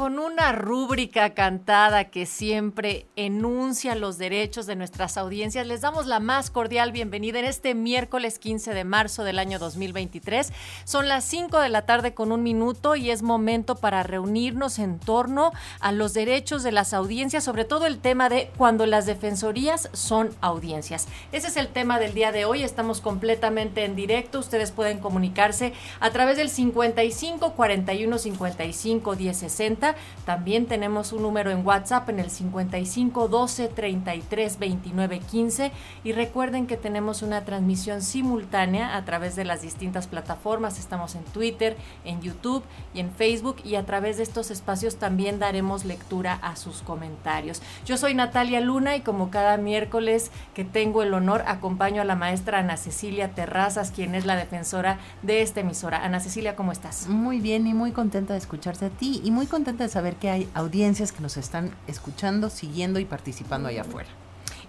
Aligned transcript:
Con 0.00 0.18
una 0.18 0.52
rúbrica 0.52 1.34
cantada 1.34 2.04
que 2.04 2.24
siempre 2.24 3.04
enuncia 3.16 3.94
los 3.94 4.16
derechos 4.16 4.64
de 4.64 4.74
nuestras 4.74 5.18
audiencias. 5.18 5.66
Les 5.66 5.82
damos 5.82 6.06
la 6.06 6.20
más 6.20 6.50
cordial 6.50 6.90
bienvenida 6.90 7.38
en 7.38 7.44
este 7.44 7.74
miércoles 7.74 8.38
15 8.38 8.72
de 8.72 8.84
marzo 8.84 9.24
del 9.24 9.38
año 9.38 9.58
2023. 9.58 10.54
Son 10.84 11.06
las 11.06 11.24
5 11.26 11.60
de 11.60 11.68
la 11.68 11.84
tarde 11.84 12.14
con 12.14 12.32
un 12.32 12.42
minuto 12.42 12.96
y 12.96 13.10
es 13.10 13.20
momento 13.20 13.76
para 13.76 14.02
reunirnos 14.02 14.78
en 14.78 14.98
torno 14.98 15.52
a 15.80 15.92
los 15.92 16.14
derechos 16.14 16.62
de 16.62 16.72
las 16.72 16.94
audiencias, 16.94 17.44
sobre 17.44 17.66
todo 17.66 17.84
el 17.84 17.98
tema 17.98 18.30
de 18.30 18.50
cuando 18.56 18.86
las 18.86 19.04
defensorías 19.04 19.90
son 19.92 20.30
audiencias. 20.40 21.08
Ese 21.30 21.48
es 21.48 21.58
el 21.58 21.68
tema 21.68 21.98
del 21.98 22.14
día 22.14 22.32
de 22.32 22.46
hoy. 22.46 22.62
Estamos 22.62 23.02
completamente 23.02 23.84
en 23.84 23.96
directo. 23.96 24.38
Ustedes 24.38 24.70
pueden 24.72 24.98
comunicarse 24.98 25.74
a 26.00 26.08
través 26.08 26.38
del 26.38 26.48
55 26.48 27.52
41 27.52 28.16
55 28.16 29.14
10 29.14 29.36
60 29.36 29.89
también 30.24 30.66
tenemos 30.66 31.12
un 31.12 31.22
número 31.22 31.50
en 31.50 31.66
WhatsApp 31.66 32.08
en 32.08 32.20
el 32.20 32.30
55 32.30 33.28
12 33.28 33.68
33 33.68 34.58
29 34.58 35.20
15 35.20 35.72
y 36.04 36.12
recuerden 36.12 36.66
que 36.66 36.76
tenemos 36.76 37.22
una 37.22 37.44
transmisión 37.44 38.02
simultánea 38.02 38.96
a 38.96 39.04
través 39.04 39.36
de 39.36 39.44
las 39.44 39.62
distintas 39.62 40.06
plataformas. 40.06 40.78
Estamos 40.78 41.14
en 41.14 41.24
Twitter, 41.24 41.76
en 42.04 42.20
YouTube 42.20 42.62
y 42.94 43.00
en 43.00 43.10
Facebook 43.10 43.56
y 43.64 43.74
a 43.74 43.86
través 43.86 44.16
de 44.16 44.22
estos 44.22 44.50
espacios 44.50 44.96
también 44.96 45.38
daremos 45.38 45.84
lectura 45.84 46.34
a 46.42 46.56
sus 46.56 46.82
comentarios. 46.82 47.62
Yo 47.84 47.96
soy 47.96 48.14
Natalia 48.14 48.60
Luna 48.60 48.96
y 48.96 49.00
como 49.00 49.30
cada 49.30 49.56
miércoles 49.56 50.30
que 50.54 50.64
tengo 50.64 51.02
el 51.02 51.14
honor 51.14 51.42
acompaño 51.46 52.02
a 52.02 52.04
la 52.04 52.16
maestra 52.16 52.58
Ana 52.58 52.76
Cecilia 52.76 53.34
Terrazas, 53.34 53.90
quien 53.90 54.14
es 54.14 54.26
la 54.26 54.36
defensora 54.36 54.98
de 55.22 55.42
esta 55.42 55.60
emisora. 55.60 56.04
Ana 56.04 56.20
Cecilia, 56.20 56.56
¿cómo 56.56 56.72
estás? 56.72 57.08
Muy 57.08 57.40
bien 57.40 57.66
y 57.66 57.74
muy 57.74 57.92
contenta 57.92 58.34
de 58.34 58.38
escucharte 58.38 58.86
a 58.86 58.90
ti 58.90 59.20
y 59.24 59.30
muy 59.30 59.46
contenta 59.46 59.79
de 59.84 59.90
saber 59.90 60.16
que 60.16 60.30
hay 60.30 60.48
audiencias 60.54 61.12
que 61.12 61.22
nos 61.22 61.36
están 61.36 61.70
escuchando, 61.86 62.50
siguiendo 62.50 63.00
y 63.00 63.04
participando 63.04 63.68
allá 63.68 63.82
afuera. 63.82 64.08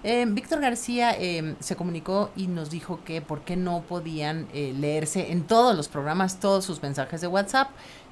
Eh, 0.04 0.24
Víctor 0.28 0.60
García 0.60 1.16
eh, 1.18 1.56
se 1.58 1.74
comunicó 1.74 2.30
y 2.36 2.46
nos 2.46 2.70
dijo 2.70 3.00
que 3.04 3.20
por 3.20 3.40
qué 3.40 3.56
no 3.56 3.82
podían 3.82 4.46
eh, 4.52 4.72
leerse 4.78 5.32
en 5.32 5.42
todos 5.42 5.76
los 5.76 5.88
programas 5.88 6.38
todos 6.38 6.64
sus 6.64 6.80
mensajes 6.82 7.20
de 7.20 7.26
WhatsApp 7.26 7.68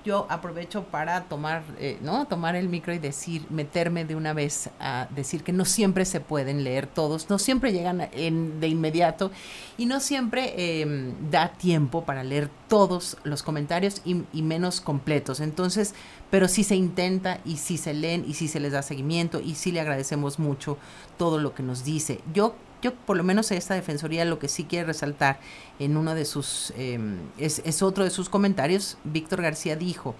yo 0.06 0.26
aprovecho 0.30 0.84
para 0.84 1.24
tomar, 1.24 1.64
eh, 1.80 1.98
¿no? 2.00 2.26
Tomar 2.26 2.54
el 2.54 2.68
micro 2.68 2.94
y 2.94 2.98
decir, 2.98 3.44
meterme 3.50 4.04
de 4.04 4.14
una 4.14 4.32
vez 4.32 4.70
a 4.78 5.08
decir 5.10 5.42
que 5.42 5.52
no 5.52 5.64
siempre 5.64 6.04
se 6.04 6.20
pueden 6.20 6.62
leer 6.62 6.86
todos, 6.86 7.28
no 7.28 7.40
siempre 7.40 7.72
llegan 7.72 8.08
en, 8.12 8.60
de 8.60 8.68
inmediato 8.68 9.32
y 9.76 9.86
no 9.86 9.98
siempre 9.98 10.80
em, 10.80 11.12
da 11.30 11.48
tiempo 11.48 12.04
para 12.04 12.22
leer 12.22 12.48
todos 12.68 13.16
los 13.24 13.42
comentarios 13.42 14.00
y, 14.04 14.22
y, 14.32 14.42
menos 14.42 14.80
completos. 14.80 15.40
Entonces, 15.40 15.92
pero 16.30 16.46
sí 16.46 16.62
se 16.62 16.76
intenta 16.76 17.40
y 17.44 17.56
sí 17.56 17.76
se 17.76 17.92
leen 17.92 18.24
y 18.26 18.34
sí 18.34 18.46
se 18.46 18.60
les 18.60 18.72
da 18.72 18.82
seguimiento 18.82 19.40
y 19.40 19.56
sí 19.56 19.72
le 19.72 19.80
agradecemos 19.80 20.38
mucho 20.38 20.78
todo 21.18 21.38
lo 21.38 21.52
que 21.52 21.64
nos 21.64 21.84
dice. 21.84 22.20
Yo 22.32 22.54
yo 22.82 22.94
por 22.94 23.16
lo 23.16 23.24
menos 23.24 23.50
esta 23.50 23.74
defensoría 23.74 24.24
lo 24.24 24.38
que 24.38 24.48
sí 24.48 24.64
quiere 24.64 24.86
resaltar 24.86 25.38
en 25.78 25.96
uno 25.96 26.14
de 26.14 26.24
sus, 26.24 26.72
em, 26.76 27.18
es, 27.38 27.62
es 27.64 27.82
otro 27.82 28.04
de 28.04 28.10
sus 28.10 28.28
comentarios, 28.28 28.98
Víctor 29.04 29.42
García 29.42 29.76
dijo 29.76 30.14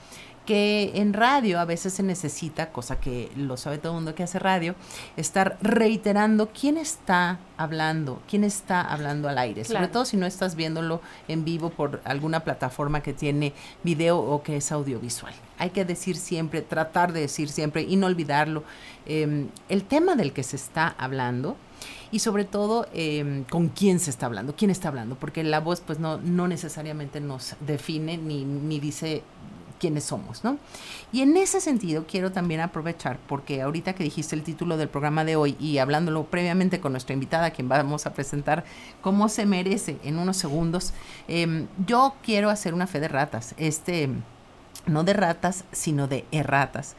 que 0.46 0.92
en 0.94 1.12
radio 1.12 1.58
a 1.58 1.64
veces 1.64 1.92
se 1.92 2.02
necesita, 2.02 2.70
cosa 2.70 3.00
que 3.00 3.30
lo 3.36 3.56
sabe 3.56 3.78
todo 3.78 3.92
el 3.92 3.96
mundo 3.96 4.14
que 4.14 4.22
hace 4.22 4.38
radio, 4.38 4.76
estar 5.16 5.58
reiterando 5.60 6.50
quién 6.58 6.78
está 6.78 7.40
hablando, 7.58 8.22
quién 8.30 8.44
está 8.44 8.80
hablando 8.80 9.28
al 9.28 9.38
aire, 9.38 9.64
sobre 9.64 9.88
todo 9.88 10.04
si 10.04 10.16
no 10.16 10.24
estás 10.24 10.54
viéndolo 10.54 11.02
en 11.26 11.44
vivo 11.44 11.70
por 11.70 12.00
alguna 12.04 12.40
plataforma 12.44 13.02
que 13.02 13.12
tiene 13.12 13.52
video 13.82 14.18
o 14.18 14.42
que 14.42 14.58
es 14.58 14.70
audiovisual. 14.70 15.34
Hay 15.59 15.70
que 15.70 15.84
decir 15.84 16.16
siempre, 16.16 16.62
tratar 16.62 17.12
de 17.12 17.20
decir 17.20 17.48
siempre 17.48 17.82
y 17.82 17.97
no 17.97 18.06
olvidarlo. 18.06 18.62
Em, 19.04 19.48
el 19.68 19.84
tema 19.84 20.14
del 20.14 20.32
que 20.32 20.44
se 20.44 20.56
está 20.56 20.94
hablando 20.97 21.56
y 22.16 22.18
sobre 22.18 22.47
todo 22.47 22.86
em, 22.95 23.45
con 23.45 23.68
quién 23.68 24.01
se 24.01 24.09
está 24.09 24.24
hablando, 24.24 24.57
quién 24.57 24.71
está 24.71 24.89
hablando, 24.89 25.16
porque 25.16 25.45
la 25.45 25.60
voz 25.60 25.83
pues 25.83 25.98
no, 25.98 26.16
no 26.16 26.48
necesariamente 26.48 27.21
nos 27.21 27.57
define 27.60 28.16
ni, 28.16 28.42
ni 28.42 28.80
dice 28.80 29.22
quiénes 29.78 30.04
somos, 30.04 30.42
¿no? 30.42 30.57
Y 31.13 31.21
en 31.21 31.36
ese 31.36 31.60
sentido 31.60 32.07
quiero 32.10 32.33
también 32.33 32.63
aprovechar, 32.63 33.18
porque 33.28 33.60
ahorita 33.60 33.92
que 33.95 34.03
dijiste 34.03 34.34
el 34.34 34.45
título 34.45 34.78
del 34.78 34.89
programa 34.89 35.27
de 35.27 35.36
hoy 35.36 35.59
y 35.60 35.77
hablándolo 35.77 36.24
previamente 36.24 36.80
con 36.80 36.92
nuestra 36.92 37.13
invitada, 37.13 37.51
quien 37.51 37.68
vamos 37.68 38.07
a 38.07 38.15
presentar 38.15 38.65
cómo 39.03 39.28
se 39.28 39.45
merece 39.45 39.98
en 40.03 40.19
unos 40.19 40.39
segundos, 40.39 40.95
em, 41.28 41.66
yo 41.86 42.15
quiero 42.22 42.48
hacer 42.48 42.72
una 42.72 42.86
fe 42.86 42.98
de 42.98 43.09
ratas, 43.09 43.54
este, 43.59 44.09
no 44.86 45.04
de 45.04 45.12
ratas, 45.12 45.65
sino 45.72 46.09
de 46.09 46.24
erratas. 46.33 46.97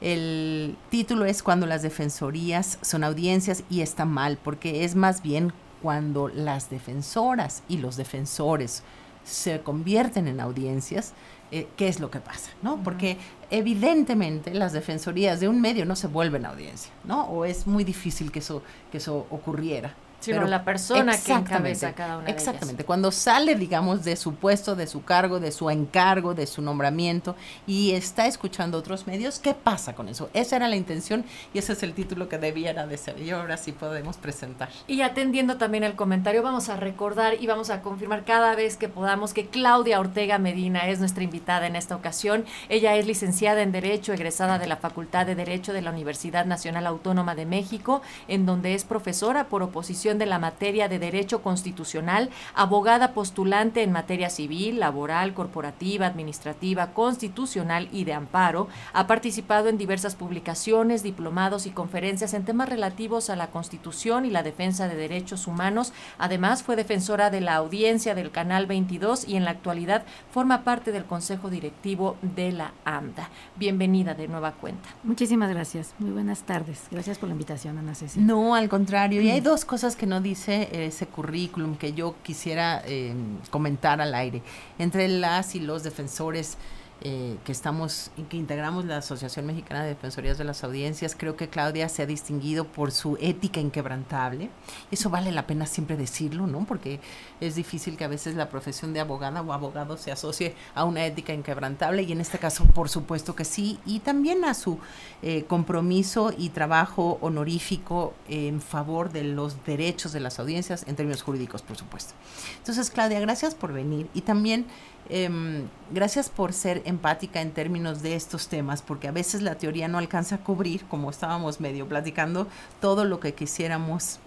El 0.00 0.76
título 0.90 1.24
es 1.24 1.42
Cuando 1.42 1.66
las 1.66 1.82
defensorías 1.82 2.78
son 2.82 3.04
audiencias 3.04 3.62
y 3.70 3.82
está 3.82 4.04
mal, 4.04 4.38
porque 4.42 4.84
es 4.84 4.94
más 4.94 5.22
bien 5.22 5.52
cuando 5.82 6.28
las 6.28 6.70
defensoras 6.70 7.62
y 7.68 7.78
los 7.78 7.96
defensores 7.96 8.82
se 9.24 9.60
convierten 9.60 10.28
en 10.28 10.40
audiencias 10.40 11.12
eh, 11.52 11.68
qué 11.76 11.88
es 11.88 12.00
lo 12.00 12.10
que 12.10 12.20
pasa, 12.20 12.50
¿no? 12.62 12.82
Porque 12.82 13.18
evidentemente 13.50 14.52
las 14.52 14.72
defensorías 14.72 15.38
de 15.38 15.48
un 15.48 15.60
medio 15.60 15.84
no 15.84 15.94
se 15.94 16.08
vuelven 16.08 16.46
audiencia, 16.46 16.90
¿no? 17.04 17.24
O 17.26 17.44
es 17.44 17.66
muy 17.66 17.84
difícil 17.84 18.32
que 18.32 18.40
eso, 18.40 18.62
que 18.90 18.98
eso 18.98 19.26
ocurriera 19.30 19.94
pero 20.26 20.46
la 20.46 20.64
persona 20.64 21.16
que 21.16 21.32
encabeza 21.32 21.94
cada 21.94 22.18
una 22.18 22.28
Exactamente, 22.28 22.84
cuando 22.84 23.12
sale, 23.12 23.54
digamos, 23.54 24.04
de 24.04 24.16
su 24.16 24.34
puesto, 24.34 24.74
de 24.74 24.86
su 24.86 25.04
cargo, 25.04 25.40
de 25.40 25.52
su 25.52 25.70
encargo, 25.70 26.34
de 26.34 26.46
su 26.46 26.62
nombramiento 26.62 27.36
y 27.66 27.92
está 27.92 28.26
escuchando 28.26 28.78
otros 28.78 29.06
medios, 29.06 29.38
¿qué 29.38 29.54
pasa 29.54 29.94
con 29.94 30.08
eso? 30.08 30.30
Esa 30.34 30.56
era 30.56 30.68
la 30.68 30.76
intención 30.76 31.24
y 31.52 31.58
ese 31.58 31.72
es 31.72 31.82
el 31.82 31.94
título 31.94 32.28
que 32.28 32.38
debiera 32.38 32.86
de 32.86 32.96
ser 32.96 33.20
y 33.20 33.30
ahora 33.30 33.56
sí 33.56 33.72
podemos 33.72 34.16
presentar. 34.16 34.68
Y 34.86 35.02
atendiendo 35.02 35.56
también 35.56 35.84
el 35.84 35.94
comentario, 35.94 36.42
vamos 36.42 36.68
a 36.68 36.76
recordar 36.76 37.34
y 37.40 37.46
vamos 37.46 37.70
a 37.70 37.82
confirmar 37.82 38.24
cada 38.24 38.54
vez 38.54 38.76
que 38.76 38.88
podamos 38.88 39.32
que 39.32 39.46
Claudia 39.46 40.00
Ortega 40.00 40.38
Medina 40.38 40.88
es 40.88 40.98
nuestra 40.98 41.24
invitada 41.24 41.66
en 41.66 41.76
esta 41.76 41.96
ocasión. 41.96 42.44
Ella 42.68 42.96
es 42.96 43.06
licenciada 43.06 43.62
en 43.62 43.72
Derecho, 43.72 44.12
egresada 44.12 44.58
de 44.58 44.66
la 44.66 44.76
Facultad 44.76 45.26
de 45.26 45.34
Derecho 45.34 45.72
de 45.72 45.82
la 45.82 45.90
Universidad 45.90 46.46
Nacional 46.46 46.86
Autónoma 46.86 47.34
de 47.34 47.46
México, 47.46 48.02
en 48.28 48.46
donde 48.46 48.74
es 48.74 48.84
profesora 48.84 49.48
por 49.48 49.62
oposición 49.62 50.15
de 50.18 50.26
la 50.26 50.38
materia 50.38 50.88
de 50.88 50.98
Derecho 50.98 51.42
Constitucional, 51.42 52.30
abogada 52.54 53.12
postulante 53.12 53.82
en 53.82 53.92
materia 53.92 54.30
civil, 54.30 54.80
laboral, 54.80 55.34
corporativa, 55.34 56.06
administrativa, 56.06 56.92
constitucional 56.92 57.88
y 57.92 58.04
de 58.04 58.12
amparo. 58.12 58.68
Ha 58.92 59.06
participado 59.06 59.68
en 59.68 59.78
diversas 59.78 60.14
publicaciones, 60.14 61.02
diplomados 61.02 61.66
y 61.66 61.70
conferencias 61.70 62.34
en 62.34 62.44
temas 62.44 62.68
relativos 62.68 63.30
a 63.30 63.36
la 63.36 63.48
Constitución 63.48 64.24
y 64.24 64.30
la 64.30 64.42
defensa 64.42 64.88
de 64.88 64.96
derechos 64.96 65.46
humanos. 65.46 65.92
Además, 66.18 66.62
fue 66.62 66.76
defensora 66.76 67.30
de 67.30 67.40
la 67.40 67.56
audiencia 67.56 68.14
del 68.14 68.30
Canal 68.30 68.66
22 68.66 69.26
y 69.28 69.36
en 69.36 69.44
la 69.44 69.50
actualidad 69.50 70.04
forma 70.30 70.62
parte 70.62 70.92
del 70.92 71.04
Consejo 71.04 71.50
Directivo 71.50 72.16
de 72.22 72.52
la 72.52 72.72
AMDA. 72.84 73.30
Bienvenida 73.56 74.14
de 74.14 74.28
nueva 74.28 74.52
cuenta. 74.52 74.88
Muchísimas 75.02 75.50
gracias. 75.50 75.94
Muy 75.98 76.10
buenas 76.10 76.42
tardes. 76.42 76.84
Gracias 76.90 77.18
por 77.18 77.28
la 77.28 77.32
invitación, 77.32 77.78
Ana 77.78 77.94
Cecilia. 77.94 78.26
No, 78.26 78.54
al 78.54 78.68
contrario. 78.68 79.22
Y 79.22 79.30
hay 79.30 79.40
dos 79.40 79.64
cosas 79.64 79.95
que 79.96 80.06
no 80.06 80.20
dice 80.20 80.68
ese 80.72 81.06
currículum 81.06 81.76
que 81.76 81.92
yo 81.92 82.14
quisiera 82.22 82.82
eh, 82.84 83.14
comentar 83.50 84.00
al 84.00 84.14
aire. 84.14 84.42
Entre 84.78 85.08
las 85.08 85.54
y 85.54 85.60
los 85.60 85.82
defensores 85.82 86.58
eh, 87.02 87.36
que 87.44 87.52
estamos, 87.52 88.10
que 88.30 88.38
integramos 88.38 88.86
la 88.86 88.96
Asociación 88.96 89.44
Mexicana 89.44 89.82
de 89.82 89.90
Defensorías 89.90 90.38
de 90.38 90.44
las 90.44 90.64
Audiencias, 90.64 91.14
creo 91.14 91.36
que 91.36 91.48
Claudia 91.48 91.90
se 91.90 92.02
ha 92.02 92.06
distinguido 92.06 92.64
por 92.64 92.90
su 92.90 93.18
ética 93.20 93.60
inquebrantable. 93.60 94.48
Eso 94.90 95.10
vale 95.10 95.30
la 95.30 95.46
pena 95.46 95.66
siempre 95.66 95.98
decirlo, 95.98 96.46
¿no? 96.46 96.64
Porque 96.64 97.00
es 97.40 97.54
difícil 97.54 97.98
que 97.98 98.04
a 98.04 98.08
veces 98.08 98.34
la 98.34 98.48
profesión 98.48 98.94
de 98.94 99.00
abogada 99.00 99.42
o 99.42 99.52
abogado 99.52 99.98
se 99.98 100.10
asocie 100.10 100.54
a 100.74 100.84
una 100.84 101.04
ética 101.04 101.34
inquebrantable 101.34 102.02
y 102.02 102.12
en 102.12 102.22
este 102.22 102.38
caso, 102.38 102.64
por 102.64 102.88
supuesto 102.88 103.36
que 103.36 103.44
sí, 103.44 103.78
y 103.84 104.00
también 104.00 104.44
a 104.46 104.54
su 104.54 104.78
eh, 105.22 105.44
compromiso 105.44 106.32
y 106.36 106.48
trabajo 106.48 107.18
honorífico 107.20 108.14
en 108.26 108.62
favor 108.62 109.12
de 109.12 109.22
los 109.22 109.62
derechos 109.66 110.12
de 110.12 110.20
las 110.20 110.38
audiencias 110.38 110.84
en 110.88 110.96
términos 110.96 111.22
jurídicos, 111.22 111.60
por 111.60 111.76
supuesto. 111.76 112.14
Entonces, 112.56 112.88
Claudia, 112.88 113.20
gracias 113.20 113.54
por 113.54 113.74
venir 113.74 114.08
y 114.14 114.22
también 114.22 114.66
Em, 115.08 115.68
gracias 115.92 116.28
por 116.28 116.52
ser 116.52 116.82
empática 116.86 117.40
en 117.40 117.52
términos 117.52 118.02
de 118.02 118.14
estos 118.14 118.48
temas, 118.48 118.82
porque 118.82 119.08
a 119.08 119.12
veces 119.12 119.42
la 119.42 119.56
teoría 119.56 119.88
no 119.88 119.98
alcanza 119.98 120.36
a 120.36 120.38
cubrir, 120.38 120.84
como 120.86 121.10
estábamos 121.10 121.60
medio 121.60 121.88
platicando, 121.88 122.48
todo 122.80 123.04
lo 123.04 123.20
que 123.20 123.34
quisiéramos 123.34 124.20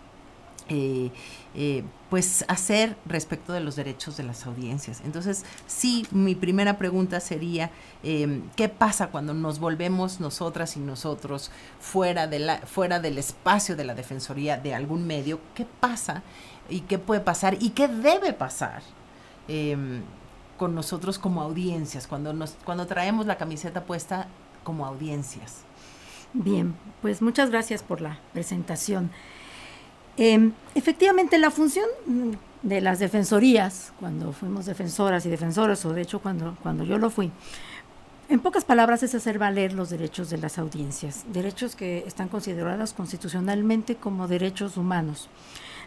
eh, 0.70 1.10
eh, 1.56 1.84
pues 2.12 2.46
hacer 2.48 2.96
respecto 3.06 3.54
de 3.54 3.60
los 3.60 3.76
derechos 3.76 4.18
de 4.18 4.24
las 4.24 4.46
audiencias. 4.46 5.02
Entonces, 5.04 5.44
sí, 5.66 6.06
mi 6.12 6.36
primera 6.36 6.78
pregunta 6.78 7.20
sería, 7.20 7.72
em, 8.04 8.44
¿qué 8.56 8.70
pasa 8.70 9.08
cuando 9.08 9.34
nos 9.34 9.60
volvemos 9.60 10.20
nosotras 10.20 10.78
y 10.78 10.80
nosotros 10.80 11.52
fuera, 11.80 12.28
de 12.28 12.40
la, 12.40 12.58
fuera 12.60 13.00
del 13.00 13.18
espacio 13.18 13.76
de 13.76 13.84
la 13.84 13.96
defensoría 13.96 14.58
de 14.58 14.76
algún 14.76 15.08
medio? 15.08 15.40
¿Qué 15.56 15.66
pasa 15.66 16.22
y 16.70 16.82
qué 16.82 17.00
puede 17.00 17.22
pasar 17.22 17.58
y 17.60 17.72
qué 17.72 17.88
debe 17.88 18.34
pasar? 18.34 18.84
Con 20.60 20.76
nosotros 20.76 21.18
como 21.18 21.42
audiencias, 21.42 22.06
cuando, 22.06 22.34
nos, 22.34 22.56
cuando 22.66 22.86
traemos 22.86 23.26
la 23.26 23.38
camiseta 23.38 23.86
puesta 23.86 24.28
como 24.64 24.86
audiencias. 24.86 25.62
Bien, 26.34 26.76
pues 27.02 27.22
muchas 27.24 27.50
gracias 27.50 27.82
por 27.82 28.02
la 28.02 28.20
presentación. 28.34 29.10
Em, 30.18 30.52
efectivamente, 30.76 31.40
la 31.40 31.50
función 31.50 31.88
de 32.62 32.82
las 32.82 33.00
defensorías, 33.00 33.94
cuando 34.00 34.34
fuimos 34.34 34.66
defensoras 34.66 35.26
y 35.26 35.30
defensores, 35.30 35.86
o 35.86 35.94
de 35.94 36.02
hecho 36.02 36.20
cuando, 36.20 36.58
cuando 36.62 36.84
yo 36.84 36.98
lo 36.98 37.10
fui, 37.10 37.32
en 38.28 38.40
pocas 38.42 38.64
palabras 38.64 39.02
es 39.02 39.16
hacer 39.16 39.40
valer 39.40 39.74
los 39.74 39.90
derechos 39.90 40.30
de 40.30 40.38
las 40.38 40.60
audiencias, 40.60 41.26
derechos 41.34 41.76
que 41.76 42.04
están 42.06 42.28
considerados 42.28 42.94
constitucionalmente 42.94 43.96
como 43.96 44.28
derechos 44.28 44.78
humanos. 44.78 45.30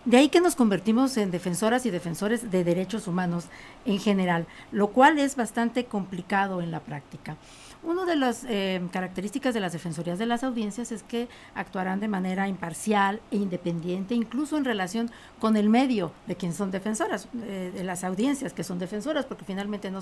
De 0.04 0.16
ahí 0.16 0.30
que 0.30 0.40
nos 0.40 0.56
convertimos 0.56 1.16
en 1.16 1.30
defensoras 1.30 1.86
y 1.86 1.90
defensores 1.90 2.50
de 2.50 2.64
derechos 2.64 3.06
humanos 3.06 3.44
en 3.84 4.00
general, 4.00 4.48
lo 4.72 4.88
cual 4.88 5.20
es 5.20 5.36
bastante 5.36 5.84
complicado 5.84 6.60
en 6.60 6.72
la 6.72 6.80
práctica. 6.80 7.36
Una 7.84 8.04
de 8.04 8.14
las 8.14 8.44
eh, 8.48 8.80
características 8.92 9.54
de 9.54 9.60
las 9.60 9.72
defensorías 9.72 10.16
de 10.16 10.26
las 10.26 10.44
audiencias 10.44 10.92
es 10.92 11.02
que 11.02 11.28
actuarán 11.56 11.98
de 11.98 12.06
manera 12.06 12.46
imparcial 12.46 13.20
e 13.32 13.36
independiente, 13.36 14.14
incluso 14.14 14.56
en 14.56 14.64
relación 14.64 15.10
con 15.40 15.56
el 15.56 15.68
medio 15.68 16.12
de 16.28 16.36
quien 16.36 16.54
son 16.54 16.70
defensoras, 16.70 17.28
eh, 17.42 17.72
de 17.74 17.82
las 17.82 18.04
audiencias 18.04 18.52
que 18.52 18.62
son 18.62 18.78
defensoras, 18.78 19.24
porque 19.24 19.44
finalmente 19.44 19.90
no, 19.90 19.98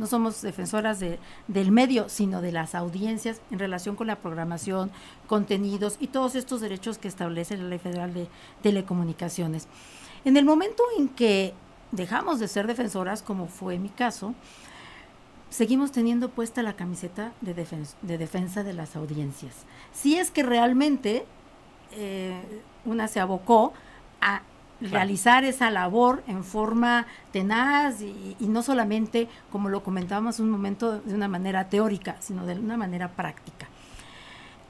no 0.00 0.06
somos 0.08 0.42
defensoras 0.42 0.98
de, 0.98 1.20
del 1.46 1.70
medio, 1.70 2.08
sino 2.08 2.40
de 2.42 2.50
las 2.50 2.74
audiencias 2.74 3.40
en 3.52 3.60
relación 3.60 3.94
con 3.94 4.08
la 4.08 4.16
programación, 4.16 4.90
contenidos 5.28 5.98
y 6.00 6.08
todos 6.08 6.34
estos 6.34 6.60
derechos 6.60 6.98
que 6.98 7.06
establece 7.06 7.56
la 7.56 7.68
Ley 7.68 7.78
Federal 7.78 8.12
de 8.14 8.26
Telecomunicaciones. 8.62 9.68
En 10.24 10.36
el 10.36 10.44
momento 10.44 10.82
en 10.98 11.08
que 11.08 11.54
dejamos 11.92 12.40
de 12.40 12.48
ser 12.48 12.66
defensoras, 12.66 13.22
como 13.22 13.46
fue 13.46 13.78
mi 13.78 13.90
caso, 13.90 14.34
seguimos 15.52 15.92
teniendo 15.92 16.30
puesta 16.30 16.62
la 16.62 16.72
camiseta 16.72 17.32
de, 17.42 17.54
de 18.02 18.18
defensa 18.18 18.64
de 18.64 18.72
las 18.72 18.96
audiencias. 18.96 19.54
Si 19.92 20.16
es 20.16 20.30
que 20.30 20.42
realmente 20.42 21.26
eh, 21.92 22.40
una 22.86 23.06
se 23.06 23.20
abocó 23.20 23.74
a 24.20 24.42
realizar 24.80 25.44
esa 25.44 25.70
labor 25.70 26.24
en 26.26 26.42
forma 26.42 27.06
tenaz 27.32 28.00
y, 28.00 28.36
no 28.40 28.62
solamente, 28.62 29.28
como 29.52 29.68
lo 29.68 29.84
comentábamos 29.84 30.40
un 30.40 30.50
momento, 30.50 31.00
de 31.00 31.14
una 31.14 31.28
manera 31.28 31.68
teórica, 31.68 32.16
sino 32.20 32.46
de 32.46 32.54
una 32.54 32.76
manera 32.76 33.08
práctica. 33.08 33.68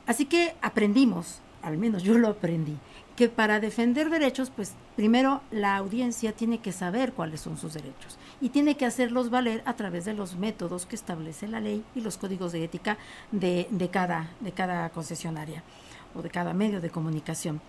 Así 0.06 0.26
que 0.26 0.54
aprendimos, 0.60 1.40
al 1.62 1.78
menos 1.78 2.02
yo 2.02 2.18
lo 2.18 2.28
aprendí, 2.28 2.76
que 3.16 3.28
para 3.28 3.60
defender 3.60 4.10
derechos, 4.10 4.50
pues 4.50 4.74
primero 4.96 5.42
la 5.50 5.76
audiencia 5.76 6.32
tiene 6.32 6.58
que 6.58 6.72
saber 6.72 7.12
cuáles 7.12 7.40
son 7.40 7.58
sus 7.58 7.74
derechos 7.74 8.18
y 8.40 8.48
tiene 8.48 8.76
que 8.76 8.86
hacerlos 8.86 9.30
valer 9.30 9.62
a 9.66 9.74
través 9.74 10.04
de 10.04 10.14
los 10.14 10.36
métodos 10.36 10.86
que 10.86 10.96
establece 10.96 11.46
la 11.46 11.60
ley 11.60 11.84
y 11.94 12.00
los 12.00 12.18
códigos 12.18 12.52
de 12.52 12.64
ética 12.64 12.98
de, 13.30 13.66
cada, 13.92 14.30
de 14.40 14.52
cada 14.52 14.90
concesionaria 14.90 15.62
o 16.14 16.22
de 16.22 16.30
cada 16.30 16.52
medio 16.54 16.80
de 16.80 16.90
comunicación. 16.90 17.60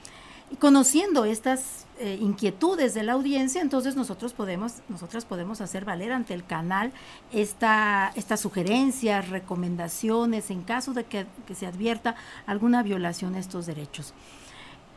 Conociendo 0.60 1.26
estas 1.26 1.86
eh, 2.00 2.18
inquietudes 2.22 2.94
de 2.94 3.04
la 3.04 3.14
audiencia, 3.14 3.62
entonces 3.62 3.96
nosotros 3.96 4.34
podemos, 4.34 4.76
nosotras 4.88 5.26
podemos 5.26 5.62
hacer 5.62 5.84
valer 5.84 6.12
ante 6.12 6.34
el 6.34 6.46
canal 6.46 6.92
esta, 7.32 8.12
estas 8.16 8.40
sugerencias, 8.40 9.30
recomendaciones 9.30 10.52
en 10.52 10.62
caso 10.62 10.94
de 10.94 11.06
que, 11.06 11.26
que 11.48 11.56
se 11.56 11.66
advierta 11.66 12.16
alguna 12.46 12.84
violación 12.84 13.36
a 13.36 13.40
estos 13.40 13.66
derechos. 13.66 14.14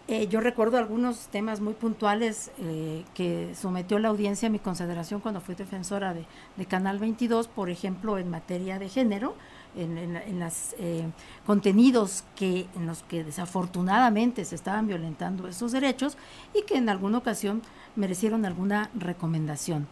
Eh, 0.08 0.28
yo 0.28 0.40
recuerdo 0.40 0.78
algunos 0.78 1.26
temas 1.28 1.60
muy 1.60 1.74
puntuales 1.74 2.52
eh, 2.58 3.02
que 3.12 3.52
sometió 3.56 3.98
la 3.98 4.08
audiencia 4.08 4.46
a 4.46 4.52
mi 4.52 4.60
consideración 4.60 5.20
cuando 5.20 5.40
fui 5.40 5.56
defensora 5.56 6.14
de, 6.14 6.26
Canal 6.66 7.00
22, 7.00 7.48
por 7.48 7.70
ejemplo, 7.70 8.16
en 8.16 8.30
materia 8.30 8.78
de 8.78 8.88
género, 8.88 9.34
en, 9.76 10.40
los 10.40 10.74
eh, 10.78 11.06
contenidos 11.44 12.24
que, 12.34 12.66
en 12.76 12.86
los 12.86 13.02
que 13.02 13.24
desafortunadamente 13.24 14.44
se 14.44 14.54
estaban 14.54 14.86
violentando 14.86 15.46
esos 15.48 15.72
derechos 15.72 16.16
y 16.54 16.62
que 16.62 16.76
en 16.76 16.88
alguna 16.88 17.18
ocasión 17.18 17.62
merecieron 17.94 18.44
alguna 18.44 18.90
recomendación. 18.94 19.86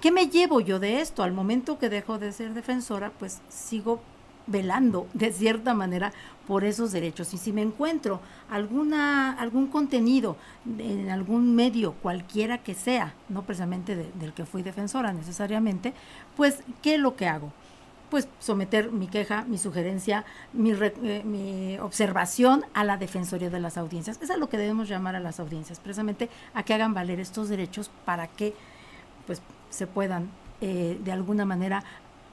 ¿Qué 0.00 0.10
me 0.10 0.26
llevo 0.26 0.60
yo 0.60 0.78
de 0.78 1.00
esto? 1.00 1.22
Al 1.22 1.32
momento 1.32 1.78
que 1.78 1.88
dejo 1.88 2.18
de 2.18 2.32
ser 2.32 2.54
defensora, 2.54 3.12
pues 3.18 3.40
sigo 3.48 4.00
velando 4.46 5.06
de 5.14 5.32
cierta 5.32 5.74
manera 5.74 6.12
por 6.46 6.64
esos 6.64 6.92
derechos. 6.92 7.32
Y 7.34 7.38
si 7.38 7.52
me 7.52 7.62
encuentro 7.62 8.20
alguna, 8.50 9.32
algún 9.32 9.68
contenido 9.68 10.36
en 10.78 11.10
algún 11.10 11.54
medio, 11.54 11.92
cualquiera 11.94 12.58
que 12.58 12.74
sea, 12.74 13.14
no 13.28 13.42
precisamente 13.42 13.94
del 13.94 14.32
que 14.32 14.44
fui 14.44 14.62
defensora 14.62 15.12
necesariamente, 15.12 15.94
pues, 16.36 16.62
¿qué 16.82 16.94
es 16.94 17.00
lo 17.00 17.14
que 17.14 17.28
hago? 17.28 17.52
Pues 18.12 18.28
someter 18.40 18.92
mi 18.92 19.06
queja, 19.06 19.46
mi 19.48 19.56
sugerencia, 19.56 20.26
mi, 20.52 20.72
eh, 20.72 21.22
mi 21.24 21.78
observación 21.78 22.62
a 22.74 22.84
la 22.84 22.98
Defensoría 22.98 23.48
de 23.48 23.58
las 23.58 23.78
Audiencias. 23.78 24.18
Eso 24.20 24.34
es 24.34 24.38
lo 24.38 24.50
que 24.50 24.58
debemos 24.58 24.86
llamar 24.86 25.16
a 25.16 25.18
las 25.18 25.40
audiencias, 25.40 25.80
precisamente 25.80 26.28
a 26.52 26.62
que 26.62 26.74
hagan 26.74 26.92
valer 26.92 27.20
estos 27.20 27.48
derechos 27.48 27.90
para 28.04 28.26
que 28.26 28.52
pues, 29.26 29.40
se 29.70 29.86
puedan 29.86 30.28
eh, 30.60 31.00
de 31.02 31.10
alguna 31.10 31.46
manera 31.46 31.84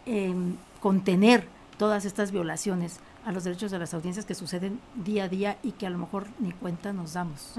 em, 0.06 0.58
contener 0.82 1.48
todas 1.78 2.04
estas 2.04 2.34
violaciones 2.34 3.00
a 3.26 3.32
los 3.32 3.44
derechos 3.44 3.72
de 3.72 3.80
las 3.80 3.94
audiencias 3.94 4.26
que 4.26 4.36
suceden 4.36 4.80
día 4.96 5.26
a 5.26 5.28
día 5.28 5.58
y 5.62 5.74
que 5.74 5.86
a 5.86 5.90
lo 5.90 5.98
mejor 5.98 6.28
ni 6.40 6.52
cuenta 6.52 6.94
nos 6.94 7.14
damos. 7.14 7.54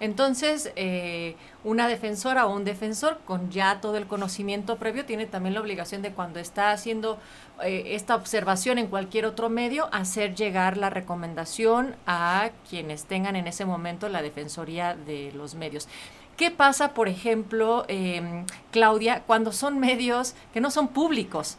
Entonces, 0.00 0.72
eh, 0.76 1.36
una 1.62 1.88
defensora 1.88 2.46
o 2.46 2.54
un 2.54 2.64
defensor 2.64 3.20
con 3.24 3.50
ya 3.50 3.80
todo 3.80 3.96
el 3.96 4.06
conocimiento 4.06 4.76
previo 4.76 5.04
tiene 5.04 5.26
también 5.26 5.54
la 5.54 5.60
obligación 5.60 6.02
de 6.02 6.12
cuando 6.12 6.40
está 6.40 6.72
haciendo 6.72 7.18
eh, 7.62 7.94
esta 7.94 8.16
observación 8.16 8.78
en 8.78 8.88
cualquier 8.88 9.26
otro 9.26 9.48
medio, 9.50 9.88
hacer 9.92 10.34
llegar 10.34 10.76
la 10.76 10.90
recomendación 10.90 11.94
a 12.06 12.50
quienes 12.68 13.04
tengan 13.04 13.36
en 13.36 13.46
ese 13.46 13.64
momento 13.64 14.08
la 14.08 14.22
defensoría 14.22 14.94
de 14.94 15.32
los 15.32 15.54
medios. 15.54 15.88
¿Qué 16.36 16.50
pasa, 16.50 16.94
por 16.94 17.08
ejemplo, 17.08 17.84
em, 17.88 18.44
Claudia, 18.72 19.22
cuando 19.24 19.52
son 19.52 19.78
medios 19.78 20.34
que 20.52 20.60
no 20.60 20.70
son 20.70 20.88
públicos? 20.88 21.58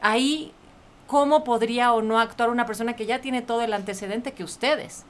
Ahí 0.00 0.52
cómo 1.12 1.44
podría 1.44 1.92
o 1.92 2.00
no 2.00 2.18
actuar 2.18 2.48
una 2.48 2.64
persona 2.64 2.96
que 2.96 3.04
ya 3.04 3.20
tiene 3.20 3.42
todo 3.42 3.60
el 3.60 3.74
antecedente 3.74 4.32
que 4.32 4.44
ustedes. 4.44 5.04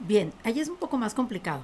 Bien, 0.00 0.32
ahí 0.42 0.58
es 0.58 0.70
un 0.70 0.78
poco 0.78 0.96
más 0.96 1.12
complicado. 1.12 1.60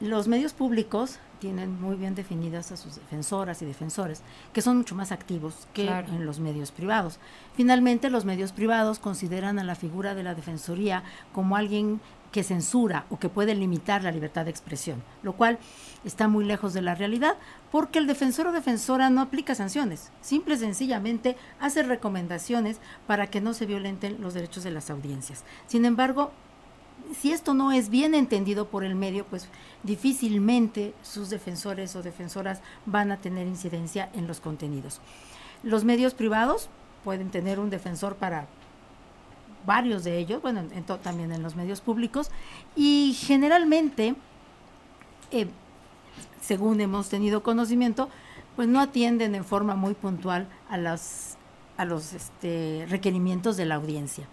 Los 0.00 0.26
medios 0.26 0.54
públicos 0.54 1.18
tienen 1.38 1.78
muy 1.78 1.96
bien 1.96 2.14
definidas 2.14 2.72
a 2.72 2.78
sus 2.78 2.94
defensoras 2.94 3.60
y 3.60 3.66
defensores, 3.66 4.22
que 4.54 4.62
son 4.62 4.78
mucho 4.78 4.94
más 4.94 5.12
activos 5.12 5.68
que 5.74 5.86
en 5.86 6.24
los 6.24 6.40
medios 6.40 6.70
privados. 6.70 7.18
Finalmente, 7.54 8.08
los 8.08 8.24
medios 8.24 8.52
privados 8.52 8.98
consideran 8.98 9.58
a 9.58 9.64
la 9.64 9.74
figura 9.74 10.14
de 10.14 10.22
la 10.22 10.34
defensoría 10.34 11.02
como 11.34 11.56
alguien 11.56 12.00
que 12.32 12.42
censura 12.42 13.06
o 13.10 13.18
que 13.18 13.28
puede 13.28 13.54
limitar 13.54 14.02
la 14.02 14.12
libertad 14.12 14.44
de 14.44 14.50
expresión, 14.50 15.02
lo 15.22 15.32
cual 15.34 15.58
está 16.04 16.28
muy 16.28 16.44
lejos 16.44 16.74
de 16.74 16.82
la 16.82 16.94
realidad 16.94 17.36
porque 17.70 17.98
el 17.98 18.06
defensor 18.06 18.46
o 18.46 18.52
defensora 18.52 19.10
no 19.10 19.20
aplica 19.20 19.54
sanciones, 19.54 20.10
simple 20.20 20.54
y 20.54 20.58
sencillamente 20.58 21.36
hace 21.60 21.82
recomendaciones 21.82 22.78
para 23.06 23.28
que 23.28 23.40
no 23.40 23.54
se 23.54 23.66
violenten 23.66 24.20
los 24.20 24.34
derechos 24.34 24.64
de 24.64 24.70
las 24.70 24.90
audiencias. 24.90 25.44
Sin 25.66 25.84
embargo, 25.84 26.32
si 27.18 27.32
esto 27.32 27.54
no 27.54 27.72
es 27.72 27.88
bien 27.88 28.14
entendido 28.14 28.68
por 28.68 28.84
el 28.84 28.94
medio, 28.94 29.24
pues 29.24 29.48
difícilmente 29.82 30.94
sus 31.02 31.30
defensores 31.30 31.96
o 31.96 32.02
defensoras 32.02 32.60
van 32.86 33.12
a 33.12 33.18
tener 33.18 33.46
incidencia 33.46 34.10
en 34.14 34.26
los 34.26 34.40
contenidos. 34.40 35.00
Los 35.62 35.84
medios 35.84 36.14
privados 36.14 36.68
pueden 37.04 37.30
tener 37.30 37.58
un 37.58 37.70
defensor 37.70 38.16
para 38.16 38.46
varios 39.68 40.02
de 40.02 40.18
ellos, 40.18 40.40
bueno, 40.40 40.62
también 41.02 41.30
en 41.30 41.42
los 41.42 41.54
medios 41.54 41.82
públicos, 41.82 42.30
y 42.74 43.14
generalmente, 43.20 44.14
eh, 45.30 45.46
según 46.40 46.80
hemos 46.80 47.10
tenido 47.10 47.42
conocimiento, 47.42 48.08
pues 48.56 48.66
no 48.66 48.80
atienden 48.80 49.34
en 49.34 49.44
forma 49.44 49.76
muy 49.76 49.92
puntual 49.92 50.48
a, 50.70 50.74
a 50.74 51.84
los 51.84 52.12
este, 52.14 52.86
requerimientos 52.88 53.58
de 53.58 53.66
la 53.66 53.74
audiencia. 53.74 54.26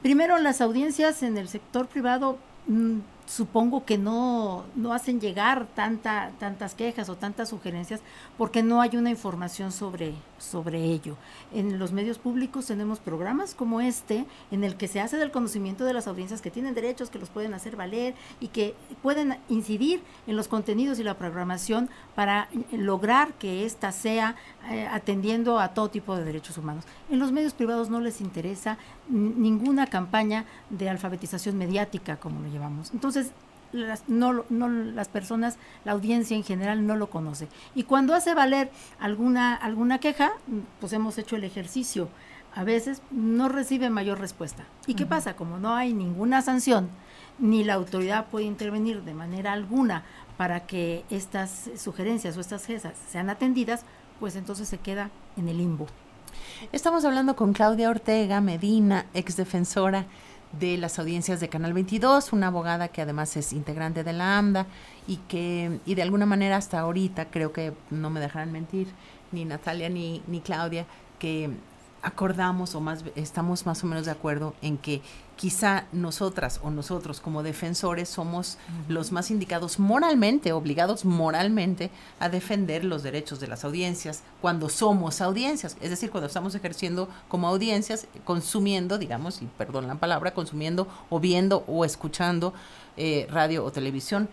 Primero, 0.00 0.38
las 0.38 0.60
audiencias 0.60 1.22
en 1.24 1.36
el 1.36 1.48
sector 1.48 1.88
privado 1.88 2.38
mm, 2.68 3.00
supongo 3.26 3.84
que 3.84 3.98
no, 3.98 4.64
no 4.74 4.92
hacen 4.92 5.20
llegar 5.20 5.66
tanta, 5.74 6.30
tantas 6.38 6.74
quejas 6.74 7.08
o 7.08 7.16
tantas 7.16 7.48
sugerencias 7.48 8.00
porque 8.38 8.62
no 8.62 8.80
hay 8.80 8.96
una 8.96 9.10
información 9.10 9.72
sobre, 9.72 10.14
sobre 10.42 10.84
ello. 10.84 11.16
En 11.52 11.78
los 11.78 11.92
medios 11.92 12.18
públicos 12.18 12.66
tenemos 12.66 12.98
programas 12.98 13.54
como 13.54 13.80
este 13.80 14.26
en 14.50 14.64
el 14.64 14.76
que 14.76 14.88
se 14.88 15.00
hace 15.00 15.16
del 15.16 15.30
conocimiento 15.30 15.84
de 15.84 15.92
las 15.92 16.06
audiencias 16.06 16.42
que 16.42 16.50
tienen 16.50 16.74
derechos, 16.74 17.10
que 17.10 17.18
los 17.18 17.30
pueden 17.30 17.54
hacer 17.54 17.76
valer 17.76 18.14
y 18.40 18.48
que 18.48 18.74
pueden 19.02 19.38
incidir 19.48 20.02
en 20.26 20.36
los 20.36 20.48
contenidos 20.48 20.98
y 20.98 21.04
la 21.04 21.16
programación 21.16 21.88
para 22.14 22.48
lograr 22.72 23.34
que 23.34 23.64
ésta 23.64 23.92
sea 23.92 24.36
eh, 24.70 24.86
atendiendo 24.90 25.58
a 25.58 25.74
todo 25.74 25.88
tipo 25.88 26.16
de 26.16 26.24
derechos 26.24 26.58
humanos. 26.58 26.84
En 27.10 27.18
los 27.18 27.32
medios 27.32 27.54
privados 27.54 27.90
no 27.90 28.00
les 28.00 28.20
interesa 28.20 28.78
ninguna 29.08 29.86
campaña 29.86 30.44
de 30.70 30.88
alfabetización 30.88 31.58
mediática 31.58 32.16
como 32.16 32.40
lo 32.40 32.48
llevamos. 32.48 32.90
Entonces, 32.92 33.32
las, 33.72 34.08
no, 34.08 34.44
no, 34.48 34.68
las 34.68 35.08
personas, 35.08 35.56
la 35.84 35.92
audiencia 35.92 36.36
en 36.36 36.44
general 36.44 36.86
no 36.86 36.96
lo 36.96 37.10
conoce. 37.10 37.48
Y 37.74 37.84
cuando 37.84 38.14
hace 38.14 38.34
valer 38.34 38.70
alguna, 39.00 39.54
alguna 39.54 39.98
queja, 39.98 40.32
pues 40.80 40.92
hemos 40.92 41.18
hecho 41.18 41.36
el 41.36 41.44
ejercicio. 41.44 42.08
A 42.54 42.64
veces 42.64 43.00
no 43.10 43.48
recibe 43.48 43.88
mayor 43.88 44.20
respuesta. 44.20 44.64
¿Y 44.86 44.94
qué 44.94 45.06
pasa? 45.06 45.36
Como 45.36 45.58
no 45.58 45.74
hay 45.74 45.94
ninguna 45.94 46.42
sanción, 46.42 46.90
ni 47.38 47.64
la 47.64 47.74
autoridad 47.74 48.26
puede 48.26 48.44
intervenir 48.44 49.02
de 49.02 49.14
manera 49.14 49.52
alguna 49.52 50.04
para 50.36 50.66
que 50.66 51.04
estas 51.08 51.70
sugerencias 51.76 52.36
o 52.36 52.40
estas 52.40 52.66
quejas 52.66 52.92
sean 53.10 53.30
atendidas, 53.30 53.84
pues 54.20 54.36
entonces 54.36 54.68
se 54.68 54.78
queda 54.78 55.10
en 55.36 55.48
el 55.48 55.58
limbo. 55.58 55.86
Estamos 56.72 57.04
hablando 57.04 57.36
con 57.36 57.52
Claudia 57.52 57.90
Ortega 57.90 58.40
Medina, 58.40 59.06
ex 59.14 59.36
defensora 59.36 60.06
de 60.58 60.76
las 60.76 60.98
audiencias 60.98 61.40
de 61.40 61.48
Canal 61.48 61.72
22, 61.72 62.32
una 62.32 62.48
abogada 62.48 62.88
que 62.88 63.02
además 63.02 63.36
es 63.36 63.52
integrante 63.52 64.04
de 64.04 64.12
la 64.12 64.38
AMDA 64.38 64.66
y 65.06 65.16
que, 65.28 65.80
y 65.86 65.94
de 65.94 66.02
alguna 66.02 66.26
manera 66.26 66.56
hasta 66.56 66.80
ahorita, 66.80 67.26
creo 67.30 67.52
que 67.52 67.72
no 67.90 68.10
me 68.10 68.20
dejarán 68.20 68.52
mentir, 68.52 68.88
ni 69.32 69.44
Natalia 69.44 69.88
ni, 69.88 70.22
ni 70.26 70.40
Claudia, 70.40 70.86
que 71.18 71.50
acordamos 72.02 72.74
o 72.74 72.80
más 72.80 73.04
estamos 73.14 73.64
más 73.64 73.82
o 73.84 73.86
menos 73.86 74.04
de 74.04 74.10
acuerdo 74.10 74.54
en 74.60 74.76
que 74.76 75.00
quizá 75.36 75.86
nosotras 75.92 76.60
o 76.62 76.70
nosotros 76.70 77.20
como 77.20 77.42
defensores 77.42 78.08
somos 78.08 78.58
los 78.88 79.12
más 79.12 79.30
indicados 79.30 79.78
moralmente, 79.78 80.52
obligados 80.52 81.04
moralmente 81.04 81.90
a 82.20 82.28
defender 82.28 82.84
los 82.84 83.02
derechos 83.02 83.40
de 83.40 83.46
las 83.46 83.64
audiencias 83.64 84.22
cuando 84.40 84.68
somos 84.68 85.20
audiencias, 85.20 85.76
es 85.80 85.90
decir, 85.90 86.10
cuando 86.10 86.26
estamos 86.26 86.54
ejerciendo 86.54 87.08
como 87.28 87.48
audiencias, 87.48 88.06
consumiendo, 88.24 88.98
digamos, 88.98 89.40
y 89.40 89.46
perdón 89.46 89.86
la 89.86 89.94
palabra, 89.94 90.34
consumiendo 90.34 90.86
o 91.08 91.18
viendo 91.18 91.64
o 91.66 91.84
escuchando 91.84 92.52
eh, 92.96 93.26
radio 93.30 93.64
o 93.64 93.72
televisión 93.72 94.28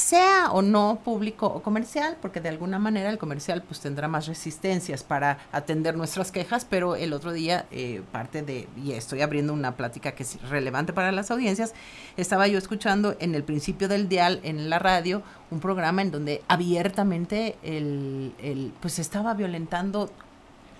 sea 0.00 0.50
o 0.52 0.62
no 0.62 1.00
público 1.04 1.46
o 1.46 1.62
comercial, 1.62 2.16
porque 2.20 2.40
de 2.40 2.48
alguna 2.48 2.78
manera 2.78 3.10
el 3.10 3.18
comercial 3.18 3.62
pues 3.62 3.80
tendrá 3.80 4.08
más 4.08 4.26
resistencias 4.26 5.04
para 5.04 5.38
atender 5.52 5.96
nuestras 5.96 6.32
quejas, 6.32 6.64
pero 6.64 6.96
el 6.96 7.12
otro 7.12 7.32
día 7.32 7.66
eh, 7.70 8.02
parte 8.10 8.42
de, 8.42 8.66
y 8.76 8.92
estoy 8.92 9.20
abriendo 9.20 9.52
una 9.52 9.76
plática 9.76 10.12
que 10.12 10.22
es 10.22 10.40
relevante 10.48 10.92
para 10.92 11.12
las 11.12 11.30
audiencias, 11.30 11.74
estaba 12.16 12.48
yo 12.48 12.58
escuchando 12.58 13.14
en 13.20 13.34
el 13.34 13.44
principio 13.44 13.88
del 13.88 14.08
dial 14.08 14.40
en 14.42 14.70
la 14.70 14.78
radio 14.78 15.22
un 15.50 15.60
programa 15.60 16.02
en 16.02 16.10
donde 16.10 16.42
abiertamente 16.48 17.56
el, 17.62 18.34
el 18.38 18.72
pues 18.80 18.98
estaba 18.98 19.34
violentando 19.34 20.10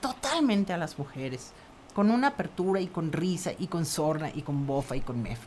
totalmente 0.01 0.73
a 0.73 0.79
las 0.79 0.99
mujeres, 0.99 1.53
con 1.95 2.11
una 2.11 2.29
apertura 2.29 2.81
y 2.81 2.87
con 2.87 3.13
risa 3.13 3.53
y 3.59 3.67
con 3.67 3.85
sorna 3.85 4.31
y 4.35 4.43
con 4.43 4.67
bofa 4.67 4.97
y 4.97 5.01
con 5.01 5.23
mef. 5.23 5.41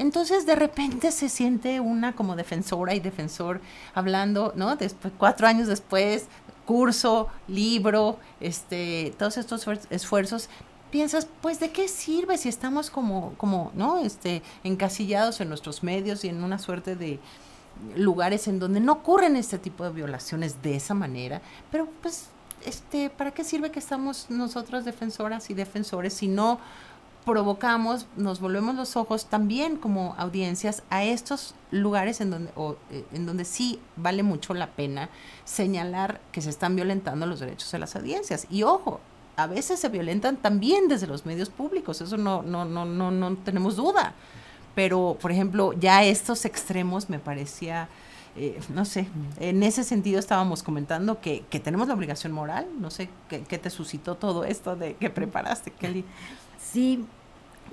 Entonces 0.00 0.46
de 0.46 0.56
repente 0.56 1.12
se 1.12 1.28
siente 1.28 1.78
una 1.78 2.14
como 2.14 2.34
defensora 2.34 2.94
y 2.94 3.00
defensor 3.00 3.60
hablando, 3.92 4.54
¿no? 4.56 4.76
Después, 4.76 5.12
cuatro 5.18 5.46
años 5.46 5.68
después, 5.68 6.26
curso, 6.64 7.28
libro, 7.48 8.18
este, 8.40 9.14
todos 9.18 9.36
estos 9.36 9.66
esfuerzos, 9.90 10.48
piensas, 10.90 11.28
pues, 11.42 11.60
¿de 11.60 11.70
qué 11.70 11.86
sirve 11.86 12.38
si 12.38 12.48
estamos 12.48 12.88
como, 12.88 13.34
como, 13.36 13.72
¿no? 13.74 13.98
Este, 13.98 14.42
encasillados 14.64 15.42
en 15.42 15.50
nuestros 15.50 15.82
medios 15.82 16.24
y 16.24 16.30
en 16.30 16.42
una 16.42 16.58
suerte 16.58 16.96
de 16.96 17.20
lugares 17.94 18.48
en 18.48 18.58
donde 18.58 18.80
no 18.80 18.92
ocurren 18.92 19.36
este 19.36 19.58
tipo 19.58 19.84
de 19.84 19.90
violaciones 19.90 20.62
de 20.62 20.76
esa 20.76 20.94
manera, 20.94 21.42
pero 21.70 21.86
pues, 22.00 22.30
este, 22.64 23.10
¿para 23.10 23.32
qué 23.32 23.44
sirve 23.44 23.70
que 23.70 23.78
estamos 23.78 24.30
nosotras 24.30 24.86
defensoras 24.86 25.50
y 25.50 25.54
defensores 25.54 26.14
si 26.14 26.26
no 26.26 26.58
provocamos, 27.30 28.06
nos 28.16 28.40
volvemos 28.40 28.74
los 28.74 28.96
ojos 28.96 29.26
también 29.26 29.76
como 29.76 30.16
audiencias 30.18 30.82
a 30.90 31.04
estos 31.04 31.54
lugares 31.70 32.20
en 32.20 32.30
donde, 32.30 32.50
eh, 32.90 33.04
en 33.12 33.24
donde 33.24 33.44
sí 33.44 33.78
vale 33.94 34.24
mucho 34.24 34.52
la 34.52 34.66
pena 34.66 35.10
señalar 35.44 36.20
que 36.32 36.42
se 36.42 36.50
están 36.50 36.74
violentando 36.74 37.26
los 37.26 37.38
derechos 37.38 37.70
de 37.70 37.78
las 37.78 37.94
audiencias. 37.94 38.48
Y 38.50 38.64
ojo, 38.64 38.98
a 39.36 39.46
veces 39.46 39.78
se 39.78 39.88
violentan 39.88 40.38
también 40.38 40.88
desde 40.88 41.06
los 41.06 41.24
medios 41.24 41.50
públicos, 41.50 42.00
eso 42.00 42.16
no, 42.16 42.42
no, 42.42 42.64
no, 42.64 42.84
no, 42.84 43.12
no 43.12 43.36
tenemos 43.36 43.76
duda. 43.76 44.12
Pero, 44.74 45.16
por 45.20 45.30
ejemplo, 45.30 45.72
ya 45.74 46.02
estos 46.02 46.44
extremos 46.44 47.08
me 47.10 47.20
parecía, 47.20 47.88
eh, 48.34 48.58
no 48.74 48.84
sé, 48.84 49.06
en 49.38 49.62
ese 49.62 49.84
sentido 49.84 50.18
estábamos 50.18 50.64
comentando 50.64 51.20
que, 51.20 51.44
que 51.48 51.60
tenemos 51.60 51.86
la 51.86 51.94
obligación 51.94 52.32
moral, 52.32 52.66
no 52.80 52.90
sé, 52.90 53.08
¿qué, 53.28 53.42
¿qué, 53.42 53.58
te 53.58 53.70
suscitó 53.70 54.16
todo 54.16 54.42
esto 54.42 54.74
de 54.74 54.94
que 54.94 55.10
preparaste, 55.10 55.70
Kelly? 55.70 56.04
Sí, 56.58 57.04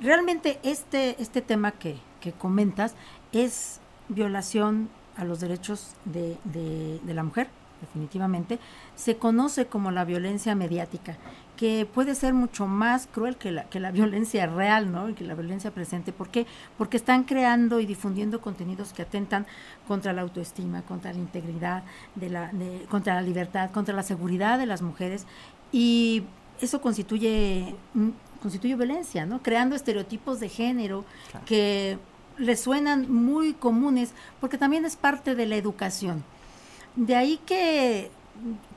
realmente 0.02 0.60
este, 0.64 1.22
este 1.22 1.42
tema 1.42 1.72
que, 1.72 1.98
que 2.22 2.32
comentas 2.32 2.96
es 3.32 3.80
violación 4.10 4.90
a 5.18 5.26
los 5.26 5.40
derechos 5.40 5.94
de, 6.06 6.38
de, 6.44 7.14
la 7.14 7.24
mujer, 7.24 7.48
definitivamente. 7.82 8.60
Se 8.96 9.18
conoce 9.18 9.66
como 9.66 9.92
la 9.92 10.06
violencia 10.06 10.54
mediática, 10.56 11.18
que 11.56 11.88
puede 11.92 12.14
ser 12.14 12.36
mucho 12.36 12.68
más 12.68 13.08
cruel 13.08 13.36
que 13.36 13.52
la, 13.52 13.64
que 13.66 13.80
la 13.80 13.92
violencia 14.00 14.46
real, 14.46 14.92
¿no? 14.92 15.14
Que 15.16 15.24
la 15.24 15.34
violencia 15.34 15.72
presente. 15.72 16.14
¿Por 16.14 16.30
qué? 16.30 16.46
Porque 16.78 16.98
están 16.98 17.24
creando 17.24 17.80
y 17.80 17.86
difundiendo 17.86 18.42
contenidos 18.42 18.94
que 18.94 19.02
atentan 19.02 19.48
contra 19.88 20.14
la 20.14 20.22
autoestima, 20.22 20.84
contra 20.84 21.12
la 21.12 21.20
integridad, 21.20 21.84
de 22.16 22.30
la, 22.30 22.52
contra 22.90 23.16
la 23.16 23.22
libertad, 23.22 23.72
contra 23.72 23.96
la 23.96 24.04
seguridad 24.04 24.60
de 24.60 24.68
las 24.68 24.84
mujeres. 24.84 25.26
Y 25.72 26.24
eso 26.62 26.80
constituye, 26.82 27.76
constituye 28.38 28.76
violencia, 28.76 29.26
¿no? 29.26 29.42
Creando 29.42 29.76
estereotipos 29.76 30.40
de 30.40 30.50
género 30.50 31.06
que 31.46 31.98
resuenan 32.38 33.12
muy 33.12 33.54
comunes, 33.54 34.14
porque 34.40 34.58
también 34.58 34.86
es 34.86 34.96
parte 34.96 35.36
de 35.36 35.46
la 35.46 35.56
educación. 35.56 36.24
De 36.96 37.16
ahí 37.16 37.40
que 37.46 38.12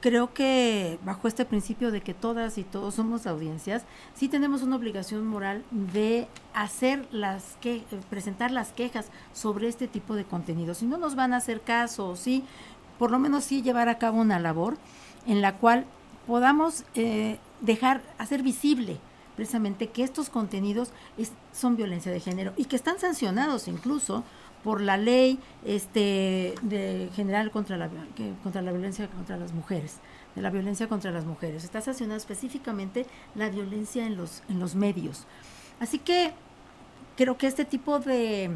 creo 0.00 0.32
que 0.32 0.98
bajo 1.04 1.28
este 1.28 1.44
principio 1.44 1.90
de 1.90 2.00
que 2.00 2.14
todas 2.14 2.58
y 2.58 2.64
todos 2.64 2.94
somos 2.94 3.26
audiencias, 3.26 3.84
sí 4.14 4.28
tenemos 4.28 4.62
una 4.62 4.76
obligación 4.76 5.26
moral 5.26 5.62
de 5.70 6.28
hacer 6.54 7.06
las 7.12 7.56
que 7.60 7.84
presentar 8.08 8.50
las 8.50 8.72
quejas 8.72 9.06
sobre 9.32 9.68
este 9.68 9.88
tipo 9.88 10.14
de 10.14 10.24
contenido. 10.24 10.74
Si 10.74 10.86
no 10.86 10.96
nos 10.96 11.14
van 11.14 11.32
a 11.32 11.38
hacer 11.38 11.60
caso, 11.60 12.16
sí, 12.16 12.44
por 12.98 13.10
lo 13.10 13.18
menos 13.18 13.44
sí 13.44 13.62
llevar 13.62 13.88
a 13.88 13.98
cabo 13.98 14.20
una 14.20 14.38
labor 14.38 14.76
en 15.26 15.40
la 15.42 15.56
cual 15.56 15.84
podamos 16.26 16.84
eh, 16.94 17.38
dejar, 17.60 18.02
hacer 18.18 18.42
visible 18.42 18.98
precisamente 19.40 19.87
que 19.87 20.02
estos 20.02 20.28
contenidos 20.28 20.90
son 21.50 21.75
violencia 21.75 22.12
de 22.12 22.20
género 22.20 22.52
y 22.59 22.66
que 22.66 22.76
están 22.76 22.99
sancionados 22.99 23.68
incluso 23.68 24.23
por 24.62 24.82
la 24.82 24.99
ley 24.99 25.38
este 25.64 26.54
de 26.61 27.09
general 27.14 27.50
contra 27.50 27.78
la 27.78 27.88
contra 28.42 28.61
la 28.61 28.70
violencia 28.70 29.09
contra 29.09 29.38
las 29.38 29.54
mujeres 29.54 29.97
de 30.35 30.42
la 30.42 30.50
violencia 30.50 30.90
contra 30.90 31.11
las 31.11 31.25
mujeres. 31.25 31.64
Está 31.64 31.80
sancionada 31.80 32.18
específicamente 32.18 33.06
la 33.35 33.49
violencia 33.49 34.04
en 34.04 34.18
los 34.18 34.42
en 34.50 34.61
los 34.61 34.75
medios. 34.75 35.25
Así 35.80 35.99
que 35.99 36.35
creo 37.16 37.38
que 37.38 37.47
este 37.47 37.64
tipo 37.64 37.99
de 37.99 38.50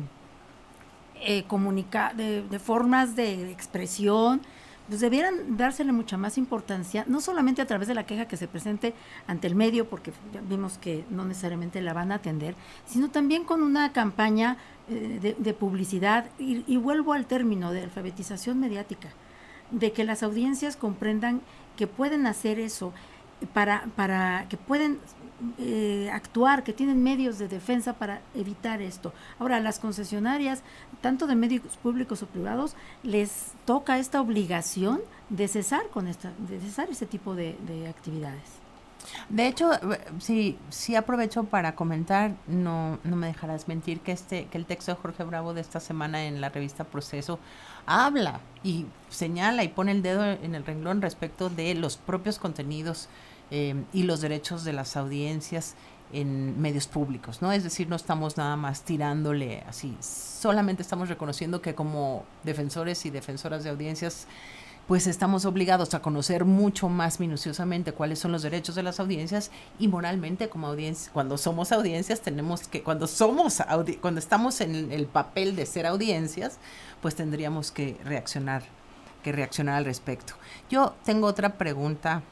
eh, 1.15 1.45
comunica 1.45 2.13
de, 2.13 2.43
de, 2.43 2.59
formas 2.59 3.17
de 3.17 3.51
expresión 3.51 4.43
pues 4.89 5.01
debieran 5.01 5.57
dársele 5.57 5.93
mucha 5.93 6.17
más 6.17 6.37
importancia, 6.39 7.05
no 7.09 7.21
solamente 7.21 7.63
a 7.63 7.67
través 7.67 7.89
de 7.89 7.95
la 7.95 8.07
queja 8.07 8.27
que 8.27 8.37
se 8.37 8.49
presente 8.49 8.95
ante 9.27 9.47
el 9.47 9.55
medio, 9.55 9.89
porque 9.89 10.13
vimos 10.49 10.79
que 10.79 11.05
no 11.11 11.25
necesariamente 11.25 11.81
la 11.81 11.93
van 11.93 12.13
a 12.13 12.17
atender, 12.17 12.55
sino 12.87 13.11
también 13.11 13.45
con 13.45 13.63
una 13.63 13.93
campaña 13.93 14.59
eh, 14.89 15.35
de, 15.39 15.55
publicidad, 15.55 16.27
y, 16.39 16.65
y 16.67 16.77
vuelvo 16.77 17.13
al 17.13 17.27
término 17.27 17.73
de 17.73 17.83
alfabetización 17.83 18.61
mediática, 18.61 19.09
de 19.71 19.93
que 19.93 20.05
las 20.05 20.23
audiencias 20.23 20.77
comprendan 20.77 21.41
que 21.77 21.87
pueden 21.87 22.27
hacer 22.27 22.59
eso, 22.59 22.93
para, 23.53 23.87
para 23.97 24.47
que 24.49 24.57
pueden 24.57 24.99
eh, 25.59 26.11
actuar, 26.13 26.63
que 26.63 26.73
tienen 26.73 27.03
medios 27.03 27.39
de 27.39 27.49
defensa 27.49 27.95
para 27.95 28.23
evitar 28.35 28.81
esto. 28.81 29.13
Ahora, 29.39 29.59
las 29.61 29.81
concesionarias, 29.81 30.63
tanto 31.01 31.27
de 31.27 31.35
medios 31.35 31.77
públicos 31.83 32.23
o 32.23 32.27
privados, 32.27 32.77
les 33.03 33.53
toca 33.65 33.99
esta 33.99 34.21
obligación 34.21 35.01
de 35.31 35.49
cesar 35.49 35.89
con 35.91 36.07
esta, 36.07 36.33
de 36.39 36.61
cesar 36.61 36.89
este 36.89 37.07
tipo 37.07 37.35
de, 37.35 37.57
actividades. 37.89 38.43
De 39.29 39.47
hecho, 39.49 39.71
sí, 40.19 40.57
sí 40.71 40.95
aprovecho 40.97 41.45
para 41.45 41.75
comentar, 41.75 42.37
no, 42.47 42.99
no 43.03 43.17
me 43.17 43.27
dejarás 43.27 43.69
mentir 43.69 44.01
que 44.01 44.13
este, 44.13 44.47
que 44.47 44.57
el 44.57 44.65
texto 44.65 44.93
de 44.93 45.01
Jorge 45.01 45.25
Bravo 45.25 45.53
de 45.53 45.61
esta 45.61 45.81
semana 45.81 46.25
en 46.25 46.41
la 46.41 46.49
revista 46.49 46.85
Proceso 46.85 47.39
habla 47.87 48.41
y 48.63 48.87
señala 49.11 49.63
y 49.63 49.69
pone 49.69 49.93
el 49.93 50.01
dedo 50.01 50.25
en 50.25 50.55
el 50.55 50.65
renglón 50.65 51.03
respecto 51.03 51.51
de 51.51 51.75
los 51.75 51.99
propios 51.99 52.39
contenidos 52.39 53.09
Em, 53.51 53.85
y 53.93 54.05
los 54.05 54.21
derechos 54.21 54.65
de 54.65 54.73
las 54.73 54.97
audiencias 54.97 55.75
en 56.13 56.61
medios 56.61 56.87
públicos, 56.87 57.43
¿no? 57.43 57.53
Es 57.53 57.63
decir, 57.63 57.89
no 57.89 57.97
estamos 57.97 58.37
nada 58.37 58.57
más 58.57 58.83
tirándole 58.83 59.63
así, 59.69 59.97
solamente 60.01 60.83
estamos 60.83 61.09
reconociendo 61.09 61.61
que 61.61 61.75
como 61.75 62.25
defensores 62.43 63.05
y 63.05 63.11
defensoras 63.11 63.63
de 63.63 63.71
audiencias, 63.71 64.27
pues 64.89 65.07
estamos 65.07 65.45
obligados 65.45 65.93
a 65.95 66.01
conocer 66.01 66.45
mucho 66.45 66.89
más 66.89 67.21
minuciosamente 67.21 67.93
cuáles 67.93 68.19
son 68.19 68.33
los 68.33 68.43
derechos 68.43 68.75
de 68.75 68.83
las 68.83 68.99
audiencias 69.01 69.51
y 69.79 69.89
moralmente 69.89 70.49
como 70.49 70.69
audiencia, 70.69 71.13
cuando 71.13 71.37
somos 71.37 71.71
audiencias 71.73 72.21
tenemos 72.23 72.67
que, 72.69 72.83
cuando 72.83 73.07
somos, 73.07 73.63
cuando 74.01 74.21
estamos 74.21 74.61
en 74.63 74.91
el 74.91 75.07
papel 75.07 75.55
de 75.55 75.67
ser 75.67 75.87
audiencias, 75.87 76.59
pues 77.03 77.15
tendríamos 77.15 77.71
que 77.71 77.99
reaccionar, 78.05 78.63
que 79.23 79.33
reaccionar 79.33 79.77
al 79.77 79.85
respecto. 79.85 80.35
Yo 80.71 80.95
tengo 81.05 81.27
otra 81.27 81.55
pregunta 81.55 82.23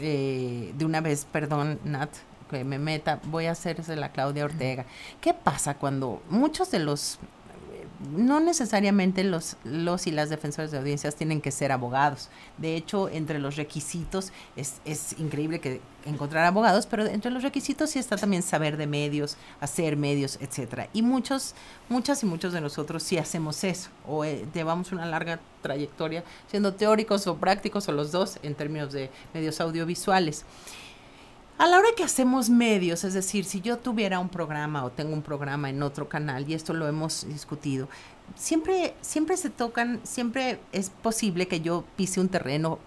eh, 0.00 0.72
de 0.76 0.84
una 0.84 1.00
vez, 1.00 1.26
perdón, 1.30 1.78
Nat, 1.84 2.10
que 2.50 2.64
me 2.64 2.78
meta, 2.78 3.20
voy 3.24 3.46
a 3.46 3.52
hacerse 3.52 3.96
la 3.96 4.10
Claudia 4.10 4.44
Ortega. 4.44 4.86
¿Qué 5.20 5.34
pasa 5.34 5.74
cuando 5.74 6.22
muchos 6.30 6.70
de 6.70 6.78
los 6.78 7.18
no 8.16 8.40
necesariamente 8.40 9.24
los, 9.24 9.56
los 9.64 10.06
y 10.06 10.12
las 10.12 10.30
defensores 10.30 10.70
de 10.70 10.78
audiencias 10.78 11.16
tienen 11.16 11.40
que 11.40 11.50
ser 11.50 11.72
abogados. 11.72 12.28
De 12.56 12.76
hecho, 12.76 13.08
entre 13.08 13.38
los 13.38 13.56
requisitos 13.56 14.32
es, 14.56 14.80
es 14.84 15.18
increíble 15.18 15.60
que 15.60 15.80
encontrar 16.04 16.44
abogados, 16.44 16.86
pero 16.86 17.06
entre 17.06 17.30
los 17.30 17.42
requisitos 17.42 17.90
sí 17.90 17.98
está 17.98 18.16
también 18.16 18.42
saber 18.42 18.76
de 18.76 18.86
medios, 18.86 19.36
hacer 19.60 19.96
medios, 19.96 20.38
etcétera. 20.40 20.88
Y 20.92 21.02
muchos, 21.02 21.54
muchas 21.88 22.22
y 22.22 22.26
muchos 22.26 22.52
de 22.52 22.60
nosotros 22.60 23.02
sí 23.02 23.18
hacemos 23.18 23.64
eso, 23.64 23.90
o 24.06 24.24
eh, 24.24 24.46
llevamos 24.54 24.92
una 24.92 25.06
larga 25.06 25.40
trayectoria 25.62 26.22
siendo 26.48 26.74
teóricos 26.74 27.26
o 27.26 27.36
prácticos 27.36 27.88
o 27.88 27.92
los 27.92 28.12
dos 28.12 28.38
en 28.42 28.54
términos 28.54 28.92
de 28.92 29.10
medios 29.34 29.60
audiovisuales. 29.60 30.44
A 31.58 31.66
la 31.66 31.78
hora 31.78 31.88
que 31.96 32.04
hacemos 32.04 32.50
medios, 32.50 33.02
es 33.02 33.14
decir, 33.14 33.44
si 33.44 33.60
yo 33.60 33.78
tuviera 33.78 34.20
un 34.20 34.28
programa 34.28 34.84
o 34.84 34.90
tengo 34.90 35.12
un 35.12 35.22
programa 35.22 35.68
en 35.68 35.82
otro 35.82 36.08
canal, 36.08 36.48
y 36.48 36.54
esto 36.54 36.72
lo 36.72 36.86
hemos 36.86 37.26
discutido, 37.26 37.88
siempre, 38.36 38.94
siempre 39.00 39.36
se 39.36 39.50
tocan, 39.50 40.00
siempre 40.04 40.60
es 40.70 40.90
posible 40.90 41.48
que 41.48 41.60
yo 41.60 41.84
pise 41.96 42.20
un 42.20 42.28
terreno 42.28 42.78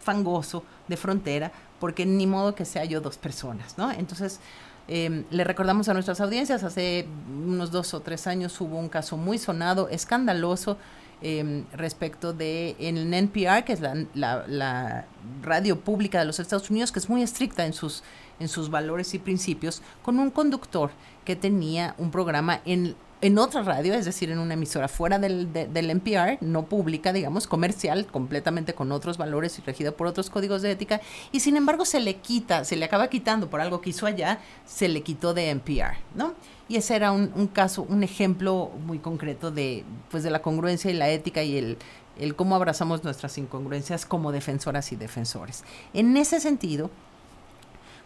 fangoso 0.00 0.64
de 0.88 0.96
frontera, 0.96 1.52
porque 1.78 2.06
ni 2.06 2.26
modo 2.26 2.54
que 2.54 2.64
sea 2.64 2.86
yo 2.86 3.02
dos 3.02 3.18
personas, 3.18 3.76
¿no? 3.76 3.90
Entonces, 3.90 4.40
em, 4.88 5.24
le 5.30 5.44
recordamos 5.44 5.90
a 5.90 5.92
nuestras 5.92 6.22
audiencias, 6.22 6.64
hace 6.64 7.06
unos 7.28 7.70
dos 7.70 7.92
o 7.92 8.00
tres 8.00 8.26
años 8.26 8.58
hubo 8.62 8.78
un 8.78 8.88
caso 8.88 9.18
muy 9.18 9.36
sonado, 9.36 9.90
escandaloso, 9.90 10.78
Em, 11.20 11.64
respecto 11.72 12.32
de 12.32 12.76
en 12.78 13.12
NPR, 13.12 13.64
que 13.64 13.72
es 13.72 13.80
la, 13.80 15.04
radio 15.42 15.80
pública 15.80 16.20
de 16.20 16.24
los 16.24 16.38
Estados 16.38 16.70
Unidos, 16.70 16.92
que 16.92 17.00
es 17.00 17.08
muy 17.08 17.22
estricta 17.22 17.66
en 17.66 17.72
sus, 17.72 18.04
en 18.38 18.46
sus 18.46 18.70
valores 18.70 19.12
y 19.14 19.18
principios, 19.18 19.82
con 20.02 20.20
un 20.20 20.30
conductor 20.30 20.90
que 21.24 21.34
tenía 21.34 21.96
un 21.98 22.12
programa 22.12 22.60
en, 22.64 22.94
en 23.20 23.38
otra 23.38 23.62
radio, 23.62 23.94
es 23.94 24.04
decir, 24.04 24.30
en 24.30 24.38
una 24.38 24.54
emisora 24.54 24.86
fuera 24.86 25.18
del, 25.18 25.52
del 25.52 25.90
NPR, 25.90 26.38
no 26.40 26.66
pública, 26.66 27.12
digamos, 27.12 27.48
comercial, 27.48 28.06
completamente 28.06 28.74
con 28.74 28.92
otros 28.92 29.18
valores 29.18 29.58
y 29.58 29.62
regida 29.62 29.90
por 29.90 30.06
otros 30.06 30.30
códigos 30.30 30.62
de 30.62 30.70
ética, 30.70 31.00
y 31.32 31.40
sin 31.40 31.56
embargo 31.56 31.84
se 31.84 31.98
le 31.98 32.18
quita, 32.18 32.64
se 32.64 32.76
le 32.76 32.84
acaba 32.84 33.08
quitando 33.08 33.50
por 33.50 33.60
algo 33.60 33.80
que 33.80 33.90
hizo 33.90 34.06
allá, 34.06 34.38
se 34.64 34.88
le 34.88 35.02
quitó 35.02 35.34
de 35.34 35.50
NPR, 35.50 35.96
¿no? 36.14 36.34
Y 36.68 36.76
ese 36.76 36.96
era 36.96 37.12
un, 37.12 37.46
caso, 37.46 37.86
un 37.88 38.02
ejemplo 38.02 38.70
muy 38.84 38.98
concreto 38.98 39.50
de, 39.50 39.84
pues, 40.10 40.22
de 40.22 40.30
la 40.30 40.42
congruencia 40.42 40.90
y 40.90 40.94
la 40.94 41.08
ética 41.08 41.42
y 41.42 41.56
el, 41.56 41.78
el 42.18 42.36
cómo 42.36 42.54
abrazamos 42.56 43.04
nuestras 43.04 43.38
incongruencias 43.38 44.04
como 44.04 44.32
defensoras 44.32 44.92
y 44.92 44.96
defensores. 44.96 45.64
En 45.94 46.16
ese 46.16 46.40
sentido, 46.40 46.90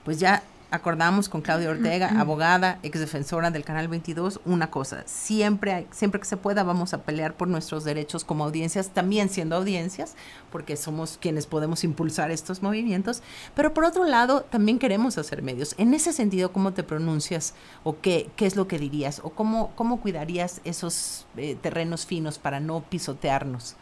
pues 0.05 0.21
ya 0.21 0.45
acordamos 0.73 1.29
con 1.29 1.43
Claudia 1.43 1.71
Ortega, 1.71 2.19
abogada, 2.19 2.79
ex 2.83 2.99
defensora 2.99 3.51
del 3.51 3.63
Canal 3.63 3.89
22, 3.89 4.41
una 4.47 4.71
cosa, 4.71 5.03
siempre, 5.07 5.87
siempre 5.91 6.19
que 6.19 6.27
se 6.27 6.37
pueda 6.37 6.65
vamos 6.65 6.95
a 6.95 7.03
pelear 7.03 7.35
por 7.35 7.47
nuestros 7.47 7.85
derechos 7.85 8.25
como 8.25 8.45
audiencias, 8.45 8.89
también 8.89 9.29
siendo 9.29 9.55
audiencias, 9.55 10.17
porque 10.51 10.77
somos 10.77 11.19
quienes 11.21 11.47
podemos 11.47 11.85
impulsar 11.85 12.31
estos 12.31 12.63
movimientos, 12.63 13.23
pero 13.55 13.75
por 13.75 13.85
otro 13.85 14.05
lado 14.05 14.43
también 14.43 14.79
queremos 14.79 15.19
hacer 15.19 15.43
medios. 15.43 15.75
En 15.77 15.93
ese 15.93 16.13
sentido, 16.13 16.53
¿cómo 16.53 16.73
te 16.73 16.83
pronuncias 16.83 17.55
o 17.85 18.01
qué, 18.01 18.31
qué 18.37 18.47
es 18.47 18.57
lo 18.57 18.67
que 18.67 18.79
dirías 18.79 19.21
o 19.23 19.31
cómo, 19.31 19.73
cómo 19.77 20.01
cuidarías 20.01 20.63
esos 20.65 21.27
eh, 21.37 21.55
terrenos 21.61 22.07
finos 22.07 22.39
para 22.39 22.61
no 22.61 22.83
pisotearnos? 22.89 23.77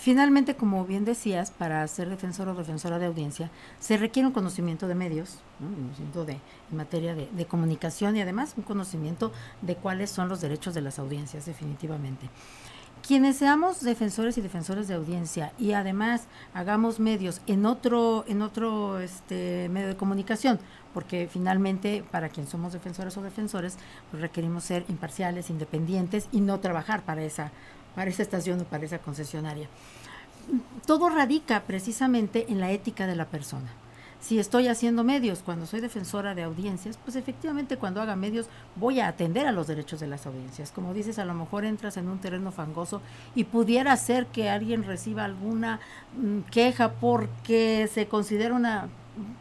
Finalmente, 0.00 0.56
como 0.56 0.86
bien 0.86 1.04
decías, 1.04 1.50
para 1.50 1.86
ser 1.86 2.08
defensor 2.08 2.48
o 2.48 2.54
defensora 2.54 2.98
de 2.98 3.04
audiencia 3.04 3.50
se 3.80 3.98
requiere 3.98 4.26
un 4.26 4.32
conocimiento 4.32 4.88
de 4.88 4.94
medios, 4.94 5.40
un 5.60 5.74
conocimiento 5.74 6.24
de, 6.24 6.32
en 6.70 6.76
materia 6.78 7.14
de, 7.14 7.44
comunicación 7.44 8.16
y 8.16 8.22
además 8.22 8.54
un 8.56 8.62
conocimiento 8.62 9.30
de 9.60 9.76
cuáles 9.76 10.08
son 10.08 10.30
los 10.30 10.40
derechos 10.40 10.72
de 10.72 10.80
las 10.80 10.98
audiencias, 10.98 11.44
definitivamente. 11.44 12.30
Quienes 13.06 13.36
seamos 13.36 13.82
defensores 13.82 14.38
y 14.38 14.40
defensoras 14.40 14.88
de 14.88 14.94
audiencia 14.94 15.52
y 15.58 15.72
además 15.72 16.28
hagamos 16.54 16.98
medios 16.98 17.42
en 17.46 17.66
otro, 17.66 18.24
en 18.26 18.40
otro 18.40 19.00
este, 19.00 19.68
medio 19.68 19.88
de 19.88 19.96
comunicación, 19.96 20.60
porque 20.94 21.28
finalmente 21.30 22.04
para 22.10 22.30
quien 22.30 22.46
somos 22.46 22.72
defensoras 22.72 23.18
o 23.18 23.22
defensores, 23.22 23.76
pues 24.10 24.22
requerimos 24.22 24.64
ser 24.64 24.86
imparciales, 24.88 25.50
independientes 25.50 26.26
y 26.32 26.40
no 26.40 26.58
trabajar 26.58 27.02
para 27.02 27.22
esa 27.22 27.52
para 27.94 28.10
esa 28.10 28.22
estación 28.22 28.60
o 28.60 28.64
para 28.64 28.84
esa 28.84 28.98
concesionaria. 28.98 29.68
Todo 30.86 31.08
radica 31.08 31.62
precisamente 31.62 32.46
en 32.48 32.60
la 32.60 32.70
ética 32.70 33.06
de 33.06 33.16
la 33.16 33.26
persona. 33.26 33.70
Si 34.20 34.38
estoy 34.38 34.68
haciendo 34.68 35.02
medios, 35.02 35.40
cuando 35.42 35.64
soy 35.64 35.80
defensora 35.80 36.34
de 36.34 36.42
audiencias, 36.42 36.98
pues 36.98 37.16
efectivamente 37.16 37.78
cuando 37.78 38.02
haga 38.02 38.16
medios 38.16 38.48
voy 38.76 39.00
a 39.00 39.08
atender 39.08 39.46
a 39.46 39.52
los 39.52 39.66
derechos 39.66 39.98
de 39.98 40.08
las 40.08 40.26
audiencias. 40.26 40.72
Como 40.72 40.92
dices, 40.92 41.18
a 41.18 41.24
lo 41.24 41.32
mejor 41.32 41.64
entras 41.64 41.96
en 41.96 42.06
un 42.06 42.18
terreno 42.18 42.52
fangoso 42.52 43.00
y 43.34 43.44
pudiera 43.44 43.96
ser 43.96 44.26
que 44.26 44.50
alguien 44.50 44.84
reciba 44.84 45.24
alguna 45.24 45.80
mm, 46.18 46.40
queja 46.50 46.92
porque 46.92 47.88
se 47.92 48.08
considera 48.08 48.54
una 48.54 48.88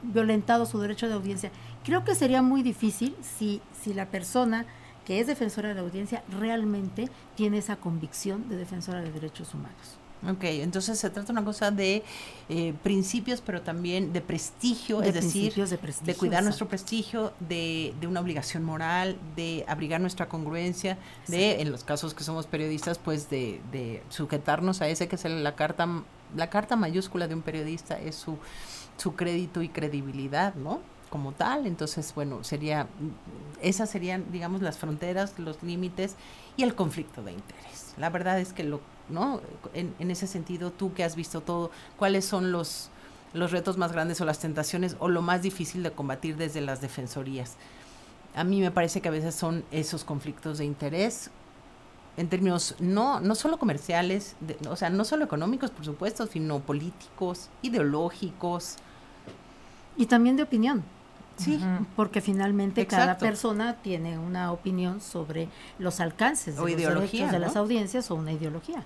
violentado 0.01 0.65
su 0.65 0.79
derecho 0.79 1.09
de 1.09 1.15
audiencia. 1.15 1.51
Creo 1.83 2.05
que 2.05 2.15
sería 2.15 2.41
muy 2.41 2.63
difícil 2.63 3.15
si, 3.21 3.62
si 3.81 3.93
la 3.93 4.05
persona 4.05 4.65
que 5.09 5.19
es 5.19 5.25
defensora 5.25 5.69
de 5.69 5.73
la 5.73 5.81
audiencia 5.81 6.23
realmente 6.39 7.09
tiene 7.35 7.57
esa 7.57 7.77
convicción 7.77 8.47
de 8.47 8.57
defensora 8.57 9.01
de 9.01 9.11
derechos 9.11 9.55
humanos. 9.55 9.97
Ok, 10.29 10.43
entonces 10.43 10.99
se 10.99 11.09
trata 11.09 11.31
una 11.31 11.43
cosa 11.43 11.71
de 11.71 12.03
eh, 12.47 12.75
principios, 12.83 13.41
pero 13.41 13.63
también 13.63 14.13
de 14.13 14.21
prestigio, 14.21 15.01
es 15.01 15.15
decir, 15.15 15.51
de, 16.03 16.13
cuidar 16.13 16.43
nuestro 16.43 16.67
prestigio, 16.67 17.33
de, 17.39 17.95
de, 17.99 18.05
una 18.05 18.19
obligación 18.19 18.63
moral, 18.63 19.17
de 19.35 19.65
abrigar 19.67 19.99
nuestra 19.99 20.29
congruencia, 20.29 20.99
de, 21.25 21.59
en 21.59 21.71
los 21.71 21.83
casos 21.83 22.13
que 22.13 22.23
somos 22.23 22.45
periodistas, 22.45 22.99
pues 22.99 23.31
de, 23.31 23.61
de 23.71 24.03
sujetarnos 24.09 24.83
a 24.83 24.89
ese 24.89 25.07
que 25.07 25.15
es 25.15 25.25
la 25.25 25.55
carta, 25.55 25.87
la 26.35 26.51
carta 26.51 26.75
mayúscula 26.75 27.27
de 27.27 27.33
un 27.33 27.41
periodista, 27.41 27.99
es 27.99 28.13
su, 28.13 28.37
su 28.97 29.15
crédito 29.15 29.63
y 29.63 29.69
credibilidad, 29.69 30.53
¿no? 30.53 30.81
Como 31.09 31.31
tal. 31.31 31.67
Entonces, 31.67 32.13
bueno, 32.15 32.43
sería, 32.43 32.87
esas 33.61 33.89
serían, 33.89 34.31
digamos, 34.31 34.61
las 34.61 34.77
fronteras, 34.77 35.37
los 35.39 35.61
límites 35.63 36.15
y 36.57 36.63
el 36.63 36.75
conflicto 36.75 37.21
de 37.23 37.33
interés. 37.33 37.93
La 37.97 38.09
verdad 38.09 38.39
es 38.39 38.53
que 38.53 38.63
lo 38.63 38.79
¿no? 39.09 39.41
En, 39.73 40.11
ese 40.11 40.27
sentido, 40.27 40.71
tú 40.71 40.93
que 40.93 41.03
has 41.03 41.15
visto 41.15 41.41
todo, 41.41 41.71
¿cuáles 41.97 42.25
son 42.25 42.51
los, 42.51 42.89
los 43.33 43.51
retos 43.51 43.77
más 43.77 43.91
grandes 43.91 44.21
o 44.21 44.25
las 44.25 44.39
tentaciones 44.39 44.95
o 44.99 45.09
lo 45.09 45.21
más 45.21 45.41
difícil 45.41 45.83
de 45.83 45.91
combatir 45.91 46.37
desde 46.37 46.61
las 46.61 46.81
defensorías? 46.81 47.55
A 48.35 48.43
mí 48.43 48.61
me 48.61 48.71
parece 48.71 49.01
que 49.01 49.09
a 49.09 49.11
veces 49.11 49.35
son 49.35 49.63
esos 49.71 50.03
conflictos 50.03 50.59
de 50.59 50.65
interés 50.65 51.31
en 52.17 52.27
términos 52.27 52.75
no, 52.79 53.21
no 53.21 53.33
solo 53.33 53.57
comerciales, 53.57 54.35
o 54.67 54.75
sea, 54.75 54.89
no 54.89 55.05
solo 55.05 55.23
económicos, 55.23 55.71
por 55.71 55.85
supuesto, 55.85 56.27
sino 56.27 56.59
políticos, 56.59 57.49
ideológicos. 57.61 58.75
Y 59.95 60.05
también 60.05 60.35
de 60.35 60.43
opinión. 60.43 60.83
Sí, 61.39 61.60
porque 61.95 62.21
finalmente 62.21 62.86
cada 62.86 63.17
persona 63.17 63.78
tiene 63.82 64.17
una 64.17 64.52
opinión 64.52 65.02
sobre 65.02 65.47
los 65.78 65.99
alcances 65.99 66.56
de 66.56 66.62
los 66.62 67.12
de 67.12 67.39
las 67.39 67.56
audiencias 67.56 68.12
o 68.12 68.15
una 68.15 68.34
ideología. 68.34 68.84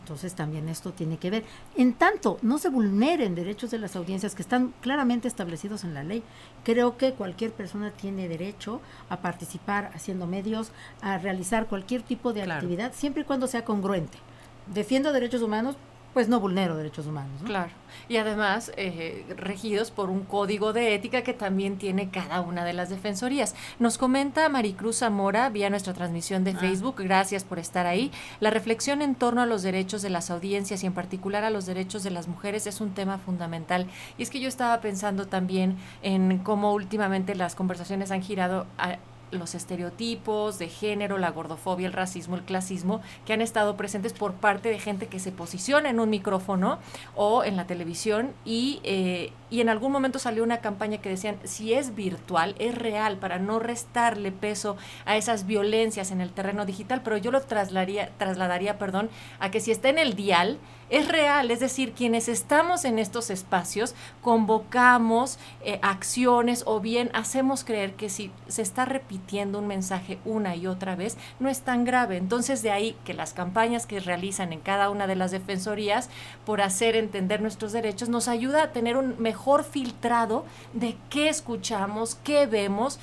Entonces 0.00 0.34
también 0.34 0.68
esto 0.68 0.92
tiene 0.92 1.18
que 1.18 1.30
ver. 1.30 1.44
En 1.76 1.94
tanto 1.94 2.38
no 2.42 2.58
se 2.58 2.70
vulneren 2.70 3.34
derechos 3.34 3.70
de 3.70 3.78
las 3.78 3.96
audiencias 3.96 4.34
que 4.34 4.42
están 4.42 4.72
claramente 4.80 5.28
establecidos 5.28 5.84
en 5.84 5.94
la 5.94 6.02
ley, 6.02 6.22
creo 6.64 6.96
que 6.96 7.12
cualquier 7.12 7.52
persona 7.52 7.90
tiene 7.90 8.28
derecho 8.28 8.80
a 9.08 9.18
participar 9.18 9.90
haciendo 9.94 10.26
medios, 10.26 10.72
a 11.02 11.18
realizar 11.18 11.66
cualquier 11.66 12.02
tipo 12.02 12.32
de 12.32 12.42
actividad, 12.42 12.92
siempre 12.94 13.22
y 13.22 13.24
cuando 13.24 13.46
sea 13.46 13.64
congruente. 13.64 14.18
Defiendo 14.66 15.12
derechos 15.12 15.42
humanos, 15.42 15.76
pues 16.14 16.28
no 16.28 16.40
vulnero 16.40 16.76
derechos 16.76 17.06
humanos. 17.06 17.42
Claro. 17.44 17.70
Y 18.08 18.16
además, 18.16 18.72
eh, 18.76 19.24
regidos 19.36 19.90
por 19.90 20.10
un 20.10 20.24
código 20.24 20.72
de 20.72 20.94
ética 20.94 21.22
que 21.22 21.32
también 21.32 21.76
tiene 21.78 22.10
cada 22.10 22.40
una 22.40 22.64
de 22.64 22.72
las 22.72 22.88
defensorías. 22.88 23.54
Nos 23.78 23.98
comenta 23.98 24.48
Maricruz 24.48 24.98
Zamora 24.98 25.48
vía 25.48 25.70
nuestra 25.70 25.92
transmisión 25.92 26.44
de 26.44 26.52
ah. 26.52 26.58
Facebook, 26.58 26.96
gracias 26.98 27.44
por 27.44 27.58
estar 27.58 27.86
ahí. 27.86 28.10
La 28.40 28.50
reflexión 28.50 29.02
en 29.02 29.14
torno 29.14 29.42
a 29.42 29.46
los 29.46 29.62
derechos 29.62 30.02
de 30.02 30.10
las 30.10 30.30
audiencias 30.30 30.82
y 30.82 30.86
en 30.86 30.92
particular 30.92 31.44
a 31.44 31.50
los 31.50 31.66
derechos 31.66 32.02
de 32.02 32.10
las 32.10 32.28
mujeres 32.28 32.66
es 32.66 32.80
un 32.80 32.90
tema 32.90 33.18
fundamental. 33.18 33.86
Y 34.18 34.22
es 34.22 34.30
que 34.30 34.40
yo 34.40 34.48
estaba 34.48 34.80
pensando 34.80 35.26
también 35.26 35.76
en 36.02 36.38
cómo 36.38 36.72
últimamente 36.72 37.34
las 37.34 37.54
conversaciones 37.54 38.10
han 38.10 38.22
girado 38.22 38.66
a, 38.78 38.96
los 39.30 39.54
estereotipos 39.54 40.58
de 40.58 40.68
género, 40.68 41.18
la 41.18 41.30
gordofobia, 41.30 41.86
el 41.86 41.92
racismo, 41.92 42.36
el 42.36 42.42
clasismo, 42.42 43.00
que 43.26 43.32
han 43.32 43.40
estado 43.40 43.76
presentes 43.76 44.12
por 44.12 44.34
parte 44.34 44.68
de 44.68 44.78
gente 44.78 45.06
que 45.06 45.18
se 45.18 45.32
posiciona 45.32 45.90
en 45.90 46.00
un 46.00 46.10
micrófono 46.10 46.78
o 47.14 47.44
en 47.44 47.56
la 47.56 47.66
televisión 47.66 48.32
y, 48.44 48.80
eh, 48.82 49.32
y 49.50 49.60
en 49.60 49.68
algún 49.68 49.92
momento 49.92 50.18
salió 50.18 50.42
una 50.42 50.58
campaña 50.58 50.98
que 50.98 51.08
decían, 51.08 51.36
si 51.44 51.74
es 51.74 51.94
virtual, 51.94 52.54
es 52.58 52.74
real, 52.74 53.18
para 53.18 53.38
no 53.38 53.58
restarle 53.58 54.32
peso 54.32 54.76
a 55.04 55.16
esas 55.16 55.46
violencias 55.46 56.10
en 56.10 56.20
el 56.20 56.30
terreno 56.30 56.66
digital, 56.66 57.02
pero 57.02 57.16
yo 57.16 57.30
lo 57.30 57.40
trasladaría, 57.40 58.10
trasladaría 58.18 58.78
perdón, 58.78 59.10
a 59.38 59.50
que 59.50 59.60
si 59.60 59.70
está 59.70 59.88
en 59.88 59.98
el 59.98 60.14
dial, 60.14 60.58
es 60.90 61.06
real, 61.08 61.50
es 61.50 61.60
decir, 61.60 61.92
quienes 61.92 62.28
estamos 62.28 62.84
en 62.84 62.98
estos 62.98 63.30
espacios 63.30 63.94
convocamos 64.22 65.38
eh, 65.64 65.78
acciones 65.82 66.64
o 66.66 66.80
bien 66.80 67.10
hacemos 67.14 67.64
creer 67.64 67.94
que 67.94 68.10
si 68.10 68.32
se 68.48 68.62
está 68.62 68.84
repitiendo 68.84 69.60
un 69.60 69.68
mensaje 69.68 70.18
una 70.24 70.56
y 70.56 70.66
otra 70.66 70.96
vez, 70.96 71.16
no 71.38 71.48
es 71.48 71.60
tan 71.60 71.84
grave. 71.84 72.16
Entonces 72.16 72.62
de 72.62 72.72
ahí 72.72 72.96
que 73.04 73.14
las 73.14 73.32
campañas 73.32 73.86
que 73.86 74.00
realizan 74.00 74.52
en 74.52 74.60
cada 74.60 74.90
una 74.90 75.06
de 75.06 75.16
las 75.16 75.30
defensorías 75.30 76.10
por 76.44 76.60
hacer 76.60 76.96
entender 76.96 77.40
nuestros 77.40 77.72
derechos 77.72 78.08
nos 78.08 78.26
ayuda 78.26 78.64
a 78.64 78.72
tener 78.72 78.96
un 78.96 79.14
mejor 79.20 79.64
filtrado 79.64 80.44
de 80.72 80.96
qué 81.08 81.28
escuchamos, 81.28 82.16
qué 82.16 82.46
vemos 82.46 82.98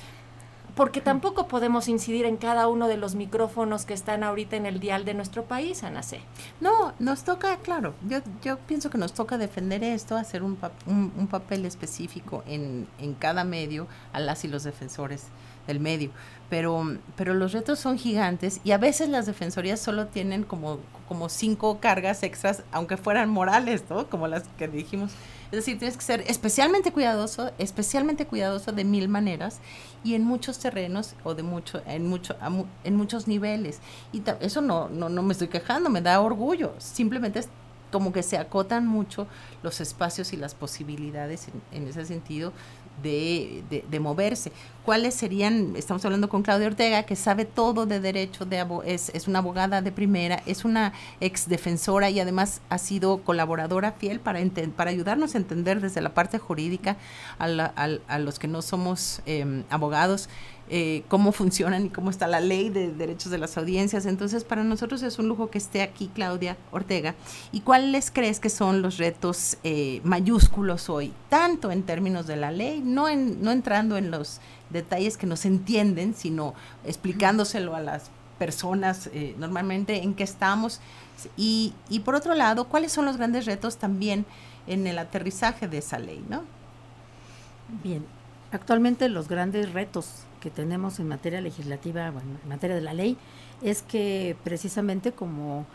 porque 0.78 1.00
tampoco 1.00 1.48
podemos 1.48 1.88
incidir 1.88 2.24
en 2.24 2.36
cada 2.36 2.68
uno 2.68 2.86
de 2.86 2.96
los 2.96 3.16
micrófonos 3.16 3.84
que 3.84 3.94
están 3.94 4.22
ahorita 4.22 4.54
en 4.54 4.64
el 4.64 4.78
dial 4.78 5.04
de 5.04 5.12
nuestro 5.12 5.42
país, 5.42 5.82
Ana 5.82 6.04
C. 6.04 6.20
No, 6.60 6.94
nos 7.00 7.24
toca, 7.24 7.56
claro, 7.56 7.94
yo, 8.08 8.18
yo 8.44 8.58
pienso 8.60 8.88
que 8.88 8.96
nos 8.96 9.12
toca 9.12 9.38
defender 9.38 9.82
esto, 9.82 10.16
hacer 10.16 10.44
un, 10.44 10.56
un, 10.86 11.26
papel 11.26 11.64
específico 11.64 12.44
en, 12.46 12.86
en 13.00 13.14
cada 13.14 13.42
medio 13.42 13.88
a 14.12 14.20
las 14.20 14.44
y 14.44 14.48
los 14.48 14.62
defensores 14.62 15.24
del 15.66 15.80
medio. 15.80 16.10
Pero, 16.48 16.96
pero 17.16 17.34
los 17.34 17.52
retos 17.52 17.80
son 17.80 17.98
gigantes 17.98 18.60
y 18.62 18.70
a 18.70 18.78
veces 18.78 19.08
las 19.08 19.26
defensorías 19.26 19.80
solo 19.80 20.06
tienen 20.06 20.44
como, 20.44 20.78
como 21.08 21.28
cinco 21.28 21.80
cargas 21.80 22.22
extras, 22.22 22.62
aunque 22.70 22.96
fueran 22.96 23.30
morales, 23.30 23.82
¿no? 23.90 24.08
Como 24.08 24.28
las 24.28 24.44
que 24.56 24.68
dijimos 24.68 25.10
es 25.50 25.56
decir, 25.56 25.78
tienes 25.78 25.96
que 25.96 26.02
ser 26.02 26.24
especialmente 26.26 26.92
cuidadoso, 26.92 27.52
especialmente 27.58 28.26
cuidadoso 28.26 28.72
de 28.72 28.84
mil 28.84 29.08
maneras 29.08 29.60
y 30.04 30.14
en 30.14 30.24
muchos 30.24 30.58
terrenos 30.58 31.14
o 31.24 31.34
de 31.34 31.42
mucho, 31.42 31.82
en 31.86 32.06
mucho, 32.06 32.36
en 32.84 32.96
muchos 32.96 33.26
niveles. 33.28 33.80
Y 34.12 34.22
eso 34.40 34.60
no, 34.60 34.88
no, 34.88 35.08
no 35.08 35.22
me 35.22 35.32
estoy 35.32 35.48
quejando, 35.48 35.88
me 35.88 36.02
da 36.02 36.20
orgullo. 36.20 36.74
Simplemente 36.78 37.38
es 37.38 37.48
como 37.90 38.12
que 38.12 38.22
se 38.22 38.36
acotan 38.36 38.86
mucho 38.86 39.26
los 39.62 39.80
espacios 39.80 40.34
y 40.34 40.36
las 40.36 40.54
posibilidades 40.54 41.46
en 41.72 41.88
ese 41.88 42.04
sentido 42.04 42.52
de, 43.02 43.84
de, 43.88 44.00
moverse. 44.00 44.52
¿Cuáles 44.84 45.14
serían? 45.14 45.74
Estamos 45.76 46.04
hablando 46.04 46.28
con 46.28 46.42
Claudia 46.42 46.66
Ortega, 46.66 47.02
que 47.02 47.16
sabe 47.16 47.44
todo 47.44 47.84
de 47.86 48.00
derecho, 48.00 48.44
de 48.44 48.64
es, 48.86 49.10
es 49.10 49.28
una 49.28 49.40
abogada 49.40 49.82
de 49.82 49.92
primera, 49.92 50.42
es 50.46 50.64
una 50.64 50.92
ex 51.20 51.48
defensora 51.48 52.10
y 52.10 52.20
además 52.20 52.60
ha 52.70 52.78
sido 52.78 53.18
colaboradora 53.18 53.92
fiel 53.92 54.20
para, 54.20 54.40
para 54.76 54.90
ayudarnos 54.90 55.34
a 55.34 55.38
entender 55.38 55.80
desde 55.80 56.00
la 56.00 56.14
parte 56.14 56.38
jurídica 56.38 56.96
a, 57.38 57.44
a, 57.44 58.18
los 58.18 58.38
que 58.38 58.48
no 58.48 58.62
somos 58.62 59.20
em, 59.26 59.64
abogados 59.70 60.28
eh, 60.70 61.04
cómo 61.08 61.32
funcionan 61.32 61.86
y 61.86 61.88
cómo 61.88 62.10
está 62.10 62.26
la 62.26 62.40
ley 62.40 62.68
de 62.68 62.92
derechos 62.92 63.30
de 63.30 63.38
las 63.38 63.56
audiencias. 63.56 64.04
Entonces, 64.06 64.44
para 64.44 64.64
nosotros 64.64 65.02
es 65.02 65.18
un 65.18 65.28
lujo 65.28 65.50
que 65.50 65.58
esté 65.58 65.82
aquí 65.82 66.10
Claudia 66.14 66.56
Ortega. 66.72 67.14
¿Y 67.52 67.60
cuáles 67.60 68.10
crees 68.10 68.38
que 68.38 68.50
son 68.50 68.82
los 68.82 68.98
retos 68.98 69.56
eh, 69.64 70.00
mayúsculos 70.04 70.90
hoy, 70.90 71.12
tanto 71.28 71.70
en 71.70 71.82
términos 71.84 72.26
de 72.26 72.36
la 72.36 72.50
ley, 72.50 72.82
no, 72.84 73.08
en, 73.08 73.42
no 73.42 73.50
entrando 73.50 73.96
en 73.96 74.10
los 74.10 74.40
detalles 74.70 75.16
que 75.16 75.26
nos 75.26 75.44
entienden, 75.44 76.14
sino 76.14 76.54
explicándoselo 76.84 77.74
a 77.74 77.80
las 77.80 78.10
personas 78.38 79.08
eh, 79.12 79.34
normalmente 79.38 80.02
en 80.02 80.14
qué 80.14 80.24
estamos? 80.24 80.80
Y, 81.36 81.72
y 81.88 82.00
por 82.00 82.14
otro 82.14 82.34
lado, 82.34 82.68
¿cuáles 82.68 82.92
son 82.92 83.04
los 83.06 83.16
grandes 83.16 83.46
retos 83.46 83.78
también 83.78 84.26
en 84.66 84.86
el 84.86 84.98
aterrizaje 84.98 85.66
de 85.66 85.78
esa 85.78 85.98
ley? 85.98 86.24
¿no? 86.28 86.42
Bien, 87.82 88.04
actualmente 88.52 89.08
los 89.08 89.28
grandes 89.28 89.72
retos 89.72 90.24
que 90.40 90.50
tenemos 90.50 90.98
en 91.00 91.08
materia 91.08 91.40
legislativa, 91.40 92.10
bueno, 92.10 92.38
en 92.42 92.48
materia 92.48 92.76
de 92.76 92.82
la 92.82 92.94
ley, 92.94 93.16
es 93.62 93.82
que 93.82 94.36
precisamente 94.44 95.12
como 95.12 95.66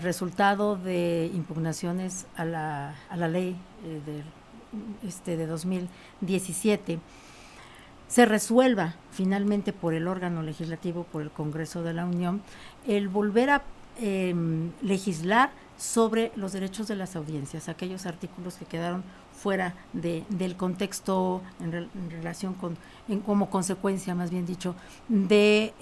resultado 0.00 0.76
de 0.76 1.30
impugnaciones 1.34 2.26
a 2.36 2.44
la, 2.44 2.94
a 3.08 3.16
la 3.16 3.28
ley 3.28 3.56
eh, 3.84 4.00
de, 4.06 5.08
este, 5.08 5.36
de 5.36 5.46
2017, 5.46 6.98
se 8.08 8.26
resuelva 8.26 8.94
finalmente 9.10 9.72
por 9.72 9.94
el 9.94 10.06
órgano 10.06 10.42
legislativo, 10.42 11.04
por 11.04 11.22
el 11.22 11.30
Congreso 11.30 11.82
de 11.82 11.94
la 11.94 12.04
Unión, 12.04 12.42
el 12.86 13.08
volver 13.08 13.50
a 13.50 13.62
em, 13.98 14.70
legislar 14.82 15.50
sobre 15.78 16.30
los 16.36 16.52
derechos 16.52 16.86
de 16.88 16.96
las 16.96 17.16
audiencias, 17.16 17.68
aquellos 17.68 18.06
artículos 18.06 18.56
que 18.56 18.66
quedaron 18.66 19.02
fuera 19.42 19.74
de, 19.92 20.24
del 20.28 20.56
contexto 20.56 21.42
en, 21.60 21.88
relación 22.10 22.54
con, 22.54 22.76
en, 23.08 23.20
como 23.20 23.50
consecuencia, 23.50 24.14
más 24.14 24.30
bien 24.30 24.46
dicho, 24.46 24.76
de 25.08 25.74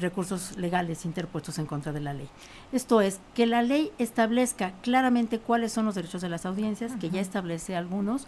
recursos 0.00 0.56
legales 0.56 1.04
interpuestos 1.04 1.58
en 1.58 1.66
contra 1.66 1.92
de 1.92 2.00
la 2.00 2.14
ley. 2.14 2.28
Esto 2.72 3.02
es, 3.02 3.20
que 3.34 3.44
la 3.46 3.62
ley 3.62 3.92
establezca 3.98 4.72
claramente 4.80 5.38
cuáles 5.38 5.72
son 5.72 5.84
los 5.84 5.94
derechos 5.94 6.22
de 6.22 6.30
las 6.30 6.46
audiencias, 6.46 6.92
que 6.98 7.10
ya 7.10 7.20
establece 7.20 7.76
algunos, 7.76 8.26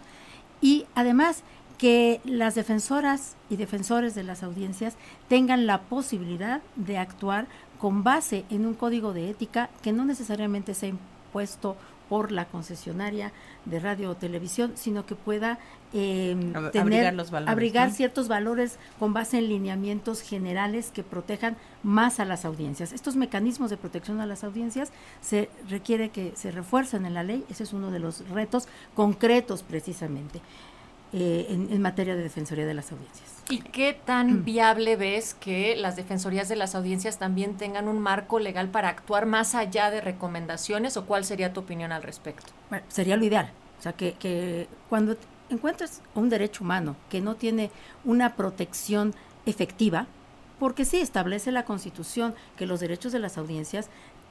y 0.61 0.85
además 0.93 1.43
que 1.79 2.21
las 2.23 2.53
defensoras 2.53 3.37
y 3.49 3.55
defensores 3.55 4.13
de 4.13 4.23
las 4.23 4.43
audiencias 4.43 4.97
tengan 5.29 5.65
la 5.65 5.81
posibilidad 5.81 6.61
de 6.75 6.97
actuar 6.97 7.47
con 7.79 8.03
base 8.03 8.45
en 8.49 8.67
un 8.67 8.73
código 8.75 9.13
de 9.13 9.29
ética 9.29 9.69
que 9.81 9.93
no 9.93 10.05
necesariamente 10.05 10.73
sea 10.75 10.89
impuesto 10.89 11.77
por 12.09 12.31
la 12.31 12.45
concesionaria 12.45 13.31
de 13.65 13.79
radio 13.79 14.09
o 14.09 14.15
televisión, 14.15 14.71
sino 14.75 15.05
que 15.05 15.15
pueda 15.15 15.59
eh, 15.93 16.35
Ab- 16.53 16.71
tener, 16.71 16.81
abrigar 16.81 17.13
los 17.13 17.31
valores, 17.31 17.51
abrigar 17.51 17.89
¿no? 17.89 17.93
ciertos 17.95 18.27
valores 18.27 18.77
con 18.99 19.13
base 19.13 19.37
en 19.37 19.47
lineamientos 19.49 20.21
generales 20.21 20.91
que 20.91 21.03
protejan 21.03 21.55
más 21.83 22.19
a 22.19 22.25
las 22.25 22.45
audiencias. 22.45 22.91
Estos 22.93 23.15
mecanismos 23.15 23.69
de 23.69 23.77
protección 23.77 24.19
a 24.21 24.25
las 24.25 24.43
audiencias 24.43 24.91
se 25.21 25.49
requiere 25.69 26.09
que 26.09 26.33
se 26.35 26.51
refuercen 26.51 27.05
en 27.05 27.13
la 27.13 27.23
ley, 27.23 27.45
ese 27.49 27.63
es 27.63 27.73
uno 27.73 27.91
de 27.91 27.99
los 27.99 28.27
retos 28.29 28.67
concretos 28.95 29.63
precisamente 29.63 30.41
eh, 31.13 31.47
en, 31.49 31.71
en 31.71 31.81
materia 31.81 32.15
de 32.15 32.23
defensoría 32.23 32.65
de 32.65 32.73
las 32.73 32.91
audiencias. 32.91 33.29
¿Y 33.49 33.61
qué 33.61 33.93
tan 33.93 34.45
viable 34.45 34.95
ves 34.95 35.33
que 35.33 35.75
las 35.75 35.95
defensorías 35.95 36.49
de 36.49 36.55
las 36.55 36.75
audiencias 36.75 37.17
también 37.17 37.57
tengan 37.57 37.87
un 37.87 37.99
marco 37.99 38.37
legal 38.37 38.69
para 38.69 38.89
actuar 38.89 39.25
más 39.25 39.55
allá 39.55 39.89
de 39.89 40.01
recomendaciones 40.01 40.97
o 40.97 41.05
cuál 41.05 41.25
sería 41.25 41.51
tu 41.51 41.61
opinión 41.61 41.91
al 41.91 42.03
respecto? 42.03 42.53
Bueno, 42.69 42.85
sería 42.89 43.17
lo 43.17 43.25
ideal. 43.25 43.51
O 43.79 43.81
sea, 43.81 43.93
que, 43.93 44.13
que 44.13 44.67
cuando 44.87 45.17
encuentres 45.49 46.01
un 46.13 46.29
derecho 46.29 46.63
humano 46.63 46.95
que 47.09 47.21
no 47.21 47.35
tiene 47.35 47.71
una 48.05 48.35
protección 48.35 49.15
efectiva, 49.47 50.05
porque 50.59 50.85
sí 50.85 50.97
establece 50.97 51.51
la 51.51 51.63
Constitución 51.63 52.35
que 52.55 52.67
los 52.67 52.81
derechos 52.81 53.11
de 53.13 53.19
las 53.19 53.37
audiencias 53.37 53.89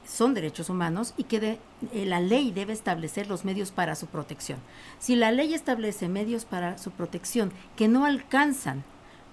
son 0.09 0.33
derechos 0.33 0.69
humanos 0.69 1.13
y 1.17 1.25
que 1.25 1.39
de- 1.39 1.59
eh, 1.93 2.05
la 2.05 2.19
ley 2.19 2.51
debe 2.51 2.73
establecer 2.73 3.27
los 3.27 3.45
medios 3.45 3.69
para 3.71 3.95
su 3.95 4.07
protección. 4.07 4.57
Si 4.99 5.15
la 5.15 5.31
ley 5.31 5.53
establece 5.53 6.09
medios 6.09 6.45
para 6.45 6.77
su 6.79 6.89
protección 6.91 7.51
que 7.75 7.87
no 7.87 8.05
alcanzan 8.05 8.83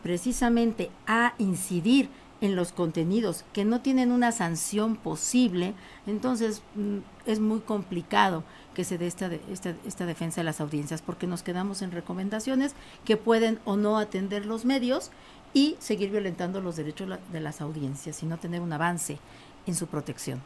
precisamente 0.02 0.90
a 1.06 1.32
incidir 1.38 2.08
en 2.42 2.54
los 2.54 2.72
contenidos 2.72 3.44
que 3.54 3.64
no 3.64 3.80
tienen 3.80 4.12
una 4.12 4.30
sanción 4.30 4.96
posible, 4.96 5.72
entonces 6.06 6.60
mm, 6.74 6.98
es 7.24 7.40
muy 7.40 7.60
complicado 7.60 8.44
que 8.74 8.84
se 8.84 8.98
dé 8.98 9.06
esta, 9.06 9.30
de- 9.30 9.40
esta, 9.50 9.74
esta 9.86 10.04
defensa 10.04 10.42
de 10.42 10.44
las 10.44 10.60
audiencias, 10.60 11.00
porque 11.00 11.26
nos 11.26 11.42
quedamos 11.42 11.80
en 11.80 11.90
recomendaciones 11.92 12.74
que 13.06 13.16
pueden 13.16 13.58
o 13.64 13.76
no 13.78 13.96
atender 13.96 14.44
los 14.44 14.66
medios 14.66 15.10
y 15.54 15.76
seguir 15.78 16.10
violentando 16.10 16.60
los 16.60 16.76
derechos 16.76 17.08
de 17.32 17.40
las 17.40 17.62
audiencias 17.62 18.22
y 18.22 18.26
no 18.26 18.36
tener 18.36 18.60
un 18.60 18.74
avance 18.74 19.18
en 19.66 19.74
su 19.74 19.86
protección. 19.86 20.42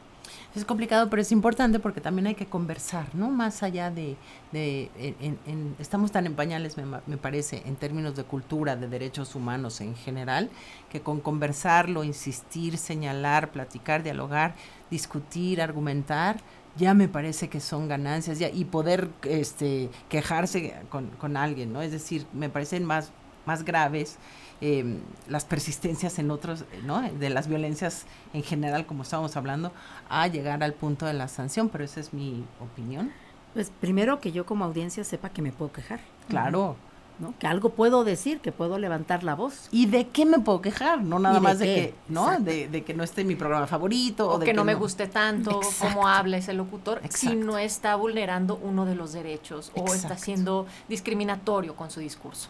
Es 0.54 0.64
complicado, 0.64 1.08
pero 1.10 1.22
es 1.22 1.32
importante 1.32 1.78
porque 1.78 2.00
también 2.00 2.26
hay 2.26 2.34
que 2.34 2.46
conversar, 2.46 3.06
¿no? 3.14 3.30
Más 3.30 3.62
allá 3.62 3.90
de, 3.90 4.16
de 4.52 4.90
en- 4.96 5.38
en- 5.46 5.76
estamos 5.78 6.10
tan 6.12 6.26
en 6.26 6.34
pañales, 6.34 6.76
me, 6.76 6.84
me 7.06 7.16
parece, 7.16 7.62
en 7.66 7.76
términos 7.76 8.16
de 8.16 8.24
cultura, 8.24 8.76
de 8.76 8.88
derechos 8.88 9.34
humanos 9.34 9.80
en 9.80 9.94
general, 9.94 10.50
que 10.90 11.00
con 11.02 11.20
conversarlo, 11.20 12.04
insistir, 12.04 12.76
señalar, 12.78 13.50
platicar, 13.52 14.02
dialogar, 14.02 14.54
discutir, 14.90 15.62
argumentar, 15.62 16.40
ya 16.76 16.94
me 16.94 17.08
parece 17.08 17.48
que 17.48 17.60
son 17.60 17.88
ganancias 17.88 18.38
ya 18.38 18.48
y 18.48 18.64
poder 18.64 19.08
este 19.24 19.90
quejarse 20.08 20.74
con, 20.88 21.08
con 21.10 21.36
alguien, 21.36 21.72
¿no? 21.72 21.82
Es 21.82 21.92
decir, 21.92 22.26
me 22.32 22.48
parecen 22.48 22.84
más 22.84 23.12
más 23.46 23.64
graves 23.64 24.18
eh, 24.60 24.98
las 25.28 25.44
persistencias 25.46 26.18
en 26.18 26.30
otros, 26.30 26.64
¿no? 26.84 27.00
De 27.00 27.30
las 27.30 27.48
violencias 27.48 28.04
en 28.34 28.42
general, 28.42 28.84
como 28.86 29.02
estábamos 29.04 29.36
hablando, 29.36 29.72
a 30.08 30.26
llegar 30.26 30.62
al 30.62 30.74
punto 30.74 31.06
de 31.06 31.14
la 31.14 31.28
sanción, 31.28 31.68
pero 31.70 31.82
esa 31.84 32.00
es 32.00 32.12
mi 32.12 32.44
opinión. 32.60 33.10
Pues 33.54 33.72
primero 33.80 34.20
que 34.20 34.32
yo 34.32 34.44
como 34.46 34.64
audiencia 34.64 35.02
sepa 35.02 35.30
que 35.30 35.40
me 35.42 35.50
puedo 35.52 35.72
quejar, 35.72 36.00
Claro. 36.28 36.76
¿no? 37.18 37.34
que 37.38 37.46
algo 37.46 37.68
puedo 37.70 38.02
decir, 38.02 38.40
que 38.40 38.50
puedo 38.50 38.78
levantar 38.78 39.24
la 39.24 39.34
voz. 39.34 39.68
¿Y 39.70 39.84
de 39.86 40.08
qué 40.08 40.24
me 40.24 40.38
puedo 40.38 40.62
quejar? 40.62 41.02
No 41.02 41.18
nada 41.18 41.34
¿Y 41.34 41.38
de 41.38 41.42
más 41.42 41.58
de 41.58 41.64
que, 41.66 41.94
¿no? 42.08 42.38
De, 42.40 42.66
de 42.68 42.82
que 42.82 42.94
no 42.94 43.02
esté 43.04 43.20
en 43.20 43.26
mi 43.26 43.34
programa 43.36 43.66
favorito 43.66 44.26
O, 44.30 44.38
de 44.38 44.46
que 44.46 44.54
no 44.54 44.64
me 44.64 44.74
guste 44.74 45.06
tanto 45.06 45.60
Exacto. 45.60 45.94
cómo 45.94 46.08
habla 46.08 46.38
ese 46.38 46.54
locutor 46.54 47.02
si 47.10 47.36
no 47.36 47.58
está 47.58 47.94
vulnerando 47.96 48.56
uno 48.62 48.86
de 48.86 48.94
los 48.94 49.12
derechos 49.12 49.70
o 49.76 49.92
está 49.92 50.16
siendo 50.16 50.66
discriminatorio 50.88 51.76
con 51.76 51.90
su 51.90 52.00
discurso. 52.00 52.48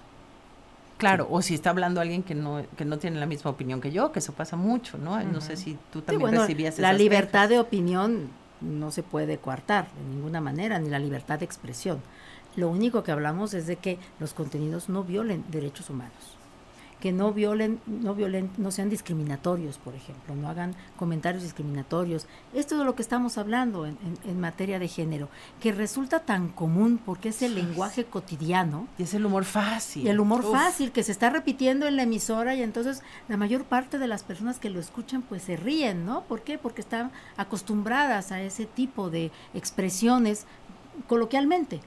Claro, 1.00 1.26
o 1.30 1.42
si 1.42 1.54
está 1.54 1.70
hablando 1.70 2.00
alguien 2.00 2.22
que 2.22 2.34
no 2.34 2.62
que 2.76 2.84
no 2.84 2.98
tiene 2.98 3.18
la 3.18 3.26
misma 3.26 3.50
opinión 3.50 3.80
que 3.80 3.90
yo, 3.90 4.12
que 4.12 4.18
eso 4.20 4.32
pasa 4.34 4.56
mucho, 4.56 4.98
¿no? 4.98 5.20
No 5.24 5.40
sé 5.40 5.56
si 5.56 5.74
tú 5.92 6.00
Sí, 6.00 6.04
también 6.06 6.20
bueno, 6.20 6.40
recibías 6.42 6.78
la 6.78 6.90
esas 6.90 7.00
libertad 7.00 7.30
quejas. 7.32 7.48
de 7.48 7.58
opinión 7.58 8.28
no 8.60 8.90
se 8.90 9.02
puede 9.02 9.38
coartar 9.38 9.88
de 9.94 10.14
ninguna 10.14 10.40
manera, 10.40 10.78
ni 10.78 10.90
la 10.90 10.98
libertad 10.98 11.38
de 11.38 11.46
expresión. 11.46 12.00
Lo 12.56 12.68
único 12.68 13.02
que 13.02 13.12
hablamos 13.12 13.54
es 13.54 13.66
de 13.66 13.76
que 13.76 13.98
los 14.18 14.34
contenidos 14.34 14.88
no 14.88 15.02
violen 15.02 15.44
derechos 15.50 15.88
humanos, 15.88 16.36
que 17.00 17.12
no 17.12 17.32
violen, 17.32 17.80
no 17.86 18.14
violen, 18.14 18.50
no 18.58 18.70
sean 18.70 18.90
discriminatorios, 18.90 19.78
por 19.78 19.94
ejemplo, 19.94 20.34
no 20.34 20.48
hagan 20.48 20.74
comentarios 20.98 21.42
discriminatorios. 21.42 22.26
Esto 22.54 22.74
es 22.74 22.78
de 22.80 22.84
lo 22.84 22.94
que 22.94 23.02
estamos 23.02 23.38
hablando 23.38 23.86
en, 23.86 23.96
en- 24.24 24.30
en 24.30 24.40
materia 24.40 24.78
de 24.78 24.86
género, 24.88 25.28
que 25.60 25.72
resulta 25.72 26.20
tan 26.20 26.48
común 26.48 27.00
porque 27.04 27.30
es 27.30 27.40
el 27.42 27.54
lenguaje 27.54 28.04
cotidiano. 28.04 28.86
Y 28.98 29.04
es 29.04 29.14
el 29.14 29.24
humor 29.26 29.44
fácil. 29.44 30.04
Y 30.04 30.08
el 30.08 30.20
humor 30.20 30.44
Uf. 30.44 30.52
fácil 30.52 30.92
que 30.92 31.02
se 31.02 31.12
está 31.12 31.30
repitiendo 31.30 31.86
en 31.86 31.96
la 31.96 32.02
emisora 32.02 32.54
y 32.54 32.62
entonces 32.62 33.02
la 33.28 33.36
mayor 33.36 33.64
parte 33.64 33.98
de 33.98 34.06
las 34.06 34.22
personas 34.22 34.58
que 34.58 34.70
lo 34.70 34.78
escuchan 34.80 35.22
pues 35.22 35.42
se 35.42 35.56
ríen, 35.56 36.04
¿no? 36.04 36.22
¿Por 36.24 36.42
qué? 36.42 36.58
Porque 36.58 36.82
están 36.82 37.10
acostumbradas 37.36 38.30
a 38.32 38.42
ese 38.42 38.66
tipo 38.66 39.08
de 39.10 39.30
expresiones 39.54 40.46
coloquialmente. 41.08 41.80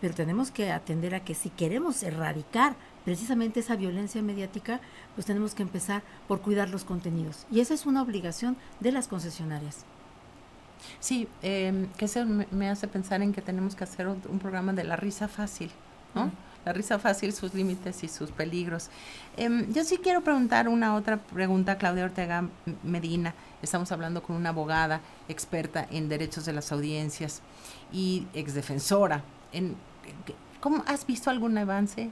Pero 0.00 0.14
tenemos 0.14 0.50
que 0.52 0.70
atender 0.70 1.14
a 1.14 1.24
que 1.24 1.34
si 1.34 1.50
queremos 1.50 2.02
erradicar 2.04 2.76
precisamente 3.08 3.60
esa 3.60 3.74
violencia 3.74 4.20
mediática, 4.20 4.82
pues 5.14 5.26
tenemos 5.26 5.54
que 5.54 5.62
empezar 5.62 6.02
por 6.26 6.42
cuidar 6.42 6.68
los 6.68 6.84
contenidos. 6.84 7.46
Y 7.50 7.60
esa 7.60 7.72
es 7.72 7.86
una 7.86 8.02
obligación 8.02 8.58
de 8.80 8.92
las 8.92 9.08
concesionarias. 9.08 9.86
Sí, 11.00 11.26
eh, 11.42 11.86
que 11.96 12.04
eso 12.04 12.26
me, 12.26 12.68
hace 12.68 12.86
pensar 12.86 13.22
en 13.22 13.32
que 13.32 13.40
tenemos 13.40 13.74
que 13.74 13.84
hacer 13.84 14.08
un, 14.08 14.20
un 14.28 14.38
programa 14.38 14.74
de 14.74 14.84
la 14.84 14.96
risa 14.96 15.26
fácil, 15.26 15.70
¿no? 16.14 16.26
Mm. 16.26 16.32
La 16.66 16.74
risa 16.74 16.98
fácil, 16.98 17.32
sus 17.32 17.54
límites 17.54 18.04
y 18.04 18.08
sus 18.08 18.30
peligros. 18.30 18.90
Em, 19.38 19.72
yo 19.72 19.84
sí 19.84 19.96
quiero 19.96 20.20
preguntar 20.20 20.68
una 20.68 20.94
otra 20.94 21.16
pregunta 21.16 21.72
a 21.72 21.78
Claudia 21.78 22.04
Ortega 22.04 22.46
Medina. 22.82 23.32
Estamos 23.62 23.90
hablando 23.90 24.22
con 24.22 24.36
una 24.36 24.50
abogada 24.50 25.00
experta 25.30 25.88
en 25.90 26.10
derechos 26.10 26.44
de 26.44 26.52
las 26.52 26.72
audiencias 26.72 27.40
y 27.90 28.26
exdefensora. 28.34 29.24
En, 29.50 29.76
¿Cómo 30.60 30.84
has 30.86 31.06
visto 31.06 31.30
algún 31.30 31.56
avance 31.56 32.10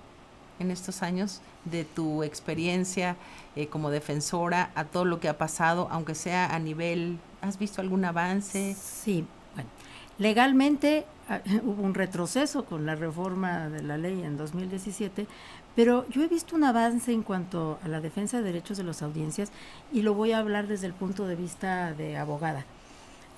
en 0.59 0.71
estos 0.71 1.03
años 1.03 1.41
de 1.65 1.85
tu 1.85 2.23
experiencia 2.23 3.17
eh, 3.55 3.67
como 3.67 3.91
defensora 3.91 4.71
a 4.75 4.85
todo 4.85 5.05
lo 5.05 5.21
que 5.21 5.29
ha 5.29 5.39
pasado, 5.39 5.89
aunque 5.91 6.15
sea 6.15 6.55
a 6.55 6.59
nivel, 6.59 7.19
¿has 7.41 7.59
visto 7.59 7.81
algún 7.81 8.05
avance? 8.05 8.75
Sí, 8.75 9.27
bueno, 9.55 9.71
legalmente 10.19 11.07
ah, 11.29 11.41
hubo 11.63 11.83
un 11.83 11.95
retroceso 11.95 12.65
con 12.65 12.87
la 12.87 12.95
reforma 12.95 13.69
de 13.69 13.83
la 13.83 13.99
ley 13.99 14.23
en 14.23 14.37
2017, 14.37 15.27
pero 15.75 16.09
yo 16.09 16.23
he 16.23 16.29
visto 16.29 16.57
un 16.57 16.65
avance 16.65 17.13
en 17.13 17.23
cuanto 17.23 17.79
a 17.85 17.89
la 17.89 18.01
defensa 18.01 18.39
de 18.39 18.45
derechos 18.45 18.79
de 18.79 18.85
las 18.85 19.03
audiencias 19.03 19.53
y 19.93 20.03
lo 20.03 20.15
voy 20.15 20.33
a 20.33 20.39
hablar 20.39 20.67
desde 20.67 20.87
el 20.87 20.95
punto 20.95 21.27
de 21.27 21.37
vista 21.37 21.93
de 21.93 22.17
abogada. 22.17 22.65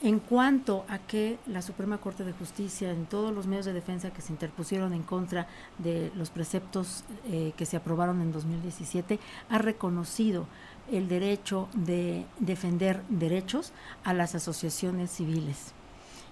En 0.01 0.21
cuanto 0.21 0.85
a 0.89 0.99
que 0.99 1.39
la 1.49 1.61
Suprema 1.61 1.99
Corte 1.99 2.23
de 2.23 2.33
Justicia, 2.33 2.93
en 2.93 3.07
todos 3.07 3.35
los 3.35 3.49
medios 3.49 3.67
de 3.67 3.73
defensa 3.73 4.13
que 4.13 4.23
se 4.23 4.33
interpusieron 4.33 4.93
en 4.93 5.03
contra 5.03 5.49
de 5.79 6.13
los 6.15 6.31
preceptos 6.31 7.03
eh, 7.27 7.53
que 7.57 7.67
se 7.67 7.77
aprobaron 7.77 8.21
en 8.21 8.31
2017, 8.31 9.19
ha 9.51 9.59
reconocido 9.59 10.47
el 10.93 11.09
derecho 11.09 11.69
de 11.75 12.27
defender 12.39 13.03
derechos 13.09 13.73
a 14.05 14.15
las 14.15 14.37
asociaciones 14.37 15.11
civiles. 15.11 15.73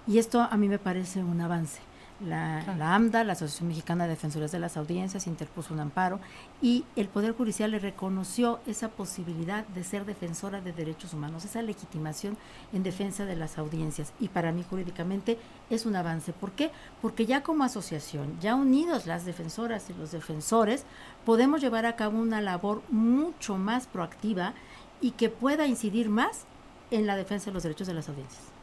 Y 0.07 0.19
esto 0.19 0.41
a 0.41 0.55
mí 0.55 0.69
me 0.69 0.79
parece 0.79 1.21
un 1.21 1.41
avance. 1.41 1.81
La, 2.19 2.61
Claro. 2.63 2.79
la 2.79 2.95
AMDA, 2.95 3.23
la 3.23 3.33
Asociación 3.33 3.67
Mexicana 3.69 4.05
de 4.05 4.11
Defensores 4.11 4.51
de 4.51 4.57
las 4.57 4.75
Audiencias, 4.75 5.27
interpuso 5.27 5.73
un 5.73 5.79
amparo 5.79 6.19
y 6.61 6.83
el 6.95 7.07
Poder 7.09 7.33
Judicial 7.33 7.69
le 7.69 7.77
reconoció 7.79 8.59
esa 8.65 8.89
posibilidad 8.89 9.67
de 9.67 9.83
ser 9.83 10.03
defensora 10.05 10.59
de 10.59 10.73
derechos 10.73 11.13
humanos, 11.13 11.45
esa 11.45 11.61
legitimación 11.61 12.35
en 12.73 12.81
defensa 12.81 13.25
de 13.25 13.35
las 13.35 13.59
audiencias. 13.59 14.13
Y 14.19 14.29
para 14.29 14.51
mí 14.51 14.65
jurídicamente 14.67 15.37
es 15.69 15.85
un 15.85 15.95
avance. 15.95 16.33
¿Por 16.33 16.53
qué? 16.53 16.71
Porque 17.03 17.27
ya 17.27 17.43
como 17.43 17.63
asociación, 17.63 18.39
ya 18.39 18.55
unidos 18.55 19.05
las 19.05 19.25
defensoras 19.25 19.89
y 19.89 19.93
los 19.93 20.11
defensores, 20.11 20.85
podemos 21.23 21.61
llevar 21.61 21.85
a 21.85 21.95
cabo 21.95 22.17
una 22.19 22.41
labor 22.41 22.81
mucho 22.89 23.57
más 23.57 23.85
proactiva 23.85 24.53
y 25.01 25.11
que 25.11 25.29
pueda 25.29 25.67
incidir 25.67 26.09
más 26.09 26.45
en 26.89 27.05
la 27.05 27.15
defensa 27.15 27.47
de 27.47 27.53
los 27.53 27.63
derechos 27.63 27.85
de 27.85 27.93
las 27.93 28.09
audiencias. 28.09 28.56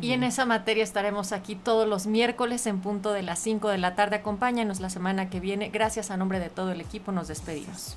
Y 0.00 0.12
en 0.12 0.22
esa 0.22 0.44
materia 0.44 0.84
estaremos 0.84 1.32
aquí 1.32 1.54
todos 1.54 1.88
los 1.88 2.06
miércoles 2.06 2.66
en 2.66 2.80
punto 2.80 3.12
de 3.12 3.22
las 3.22 3.38
5 3.38 3.68
de 3.68 3.78
la 3.78 3.94
tarde. 3.94 4.16
Acompáñanos 4.16 4.80
la 4.80 4.90
semana 4.90 5.30
que 5.30 5.40
viene. 5.40 5.70
Gracias 5.70 6.10
a 6.10 6.16
nombre 6.16 6.40
de 6.40 6.50
todo 6.50 6.72
el 6.72 6.80
equipo. 6.80 7.10
Nos 7.10 7.28
despedimos. 7.28 7.96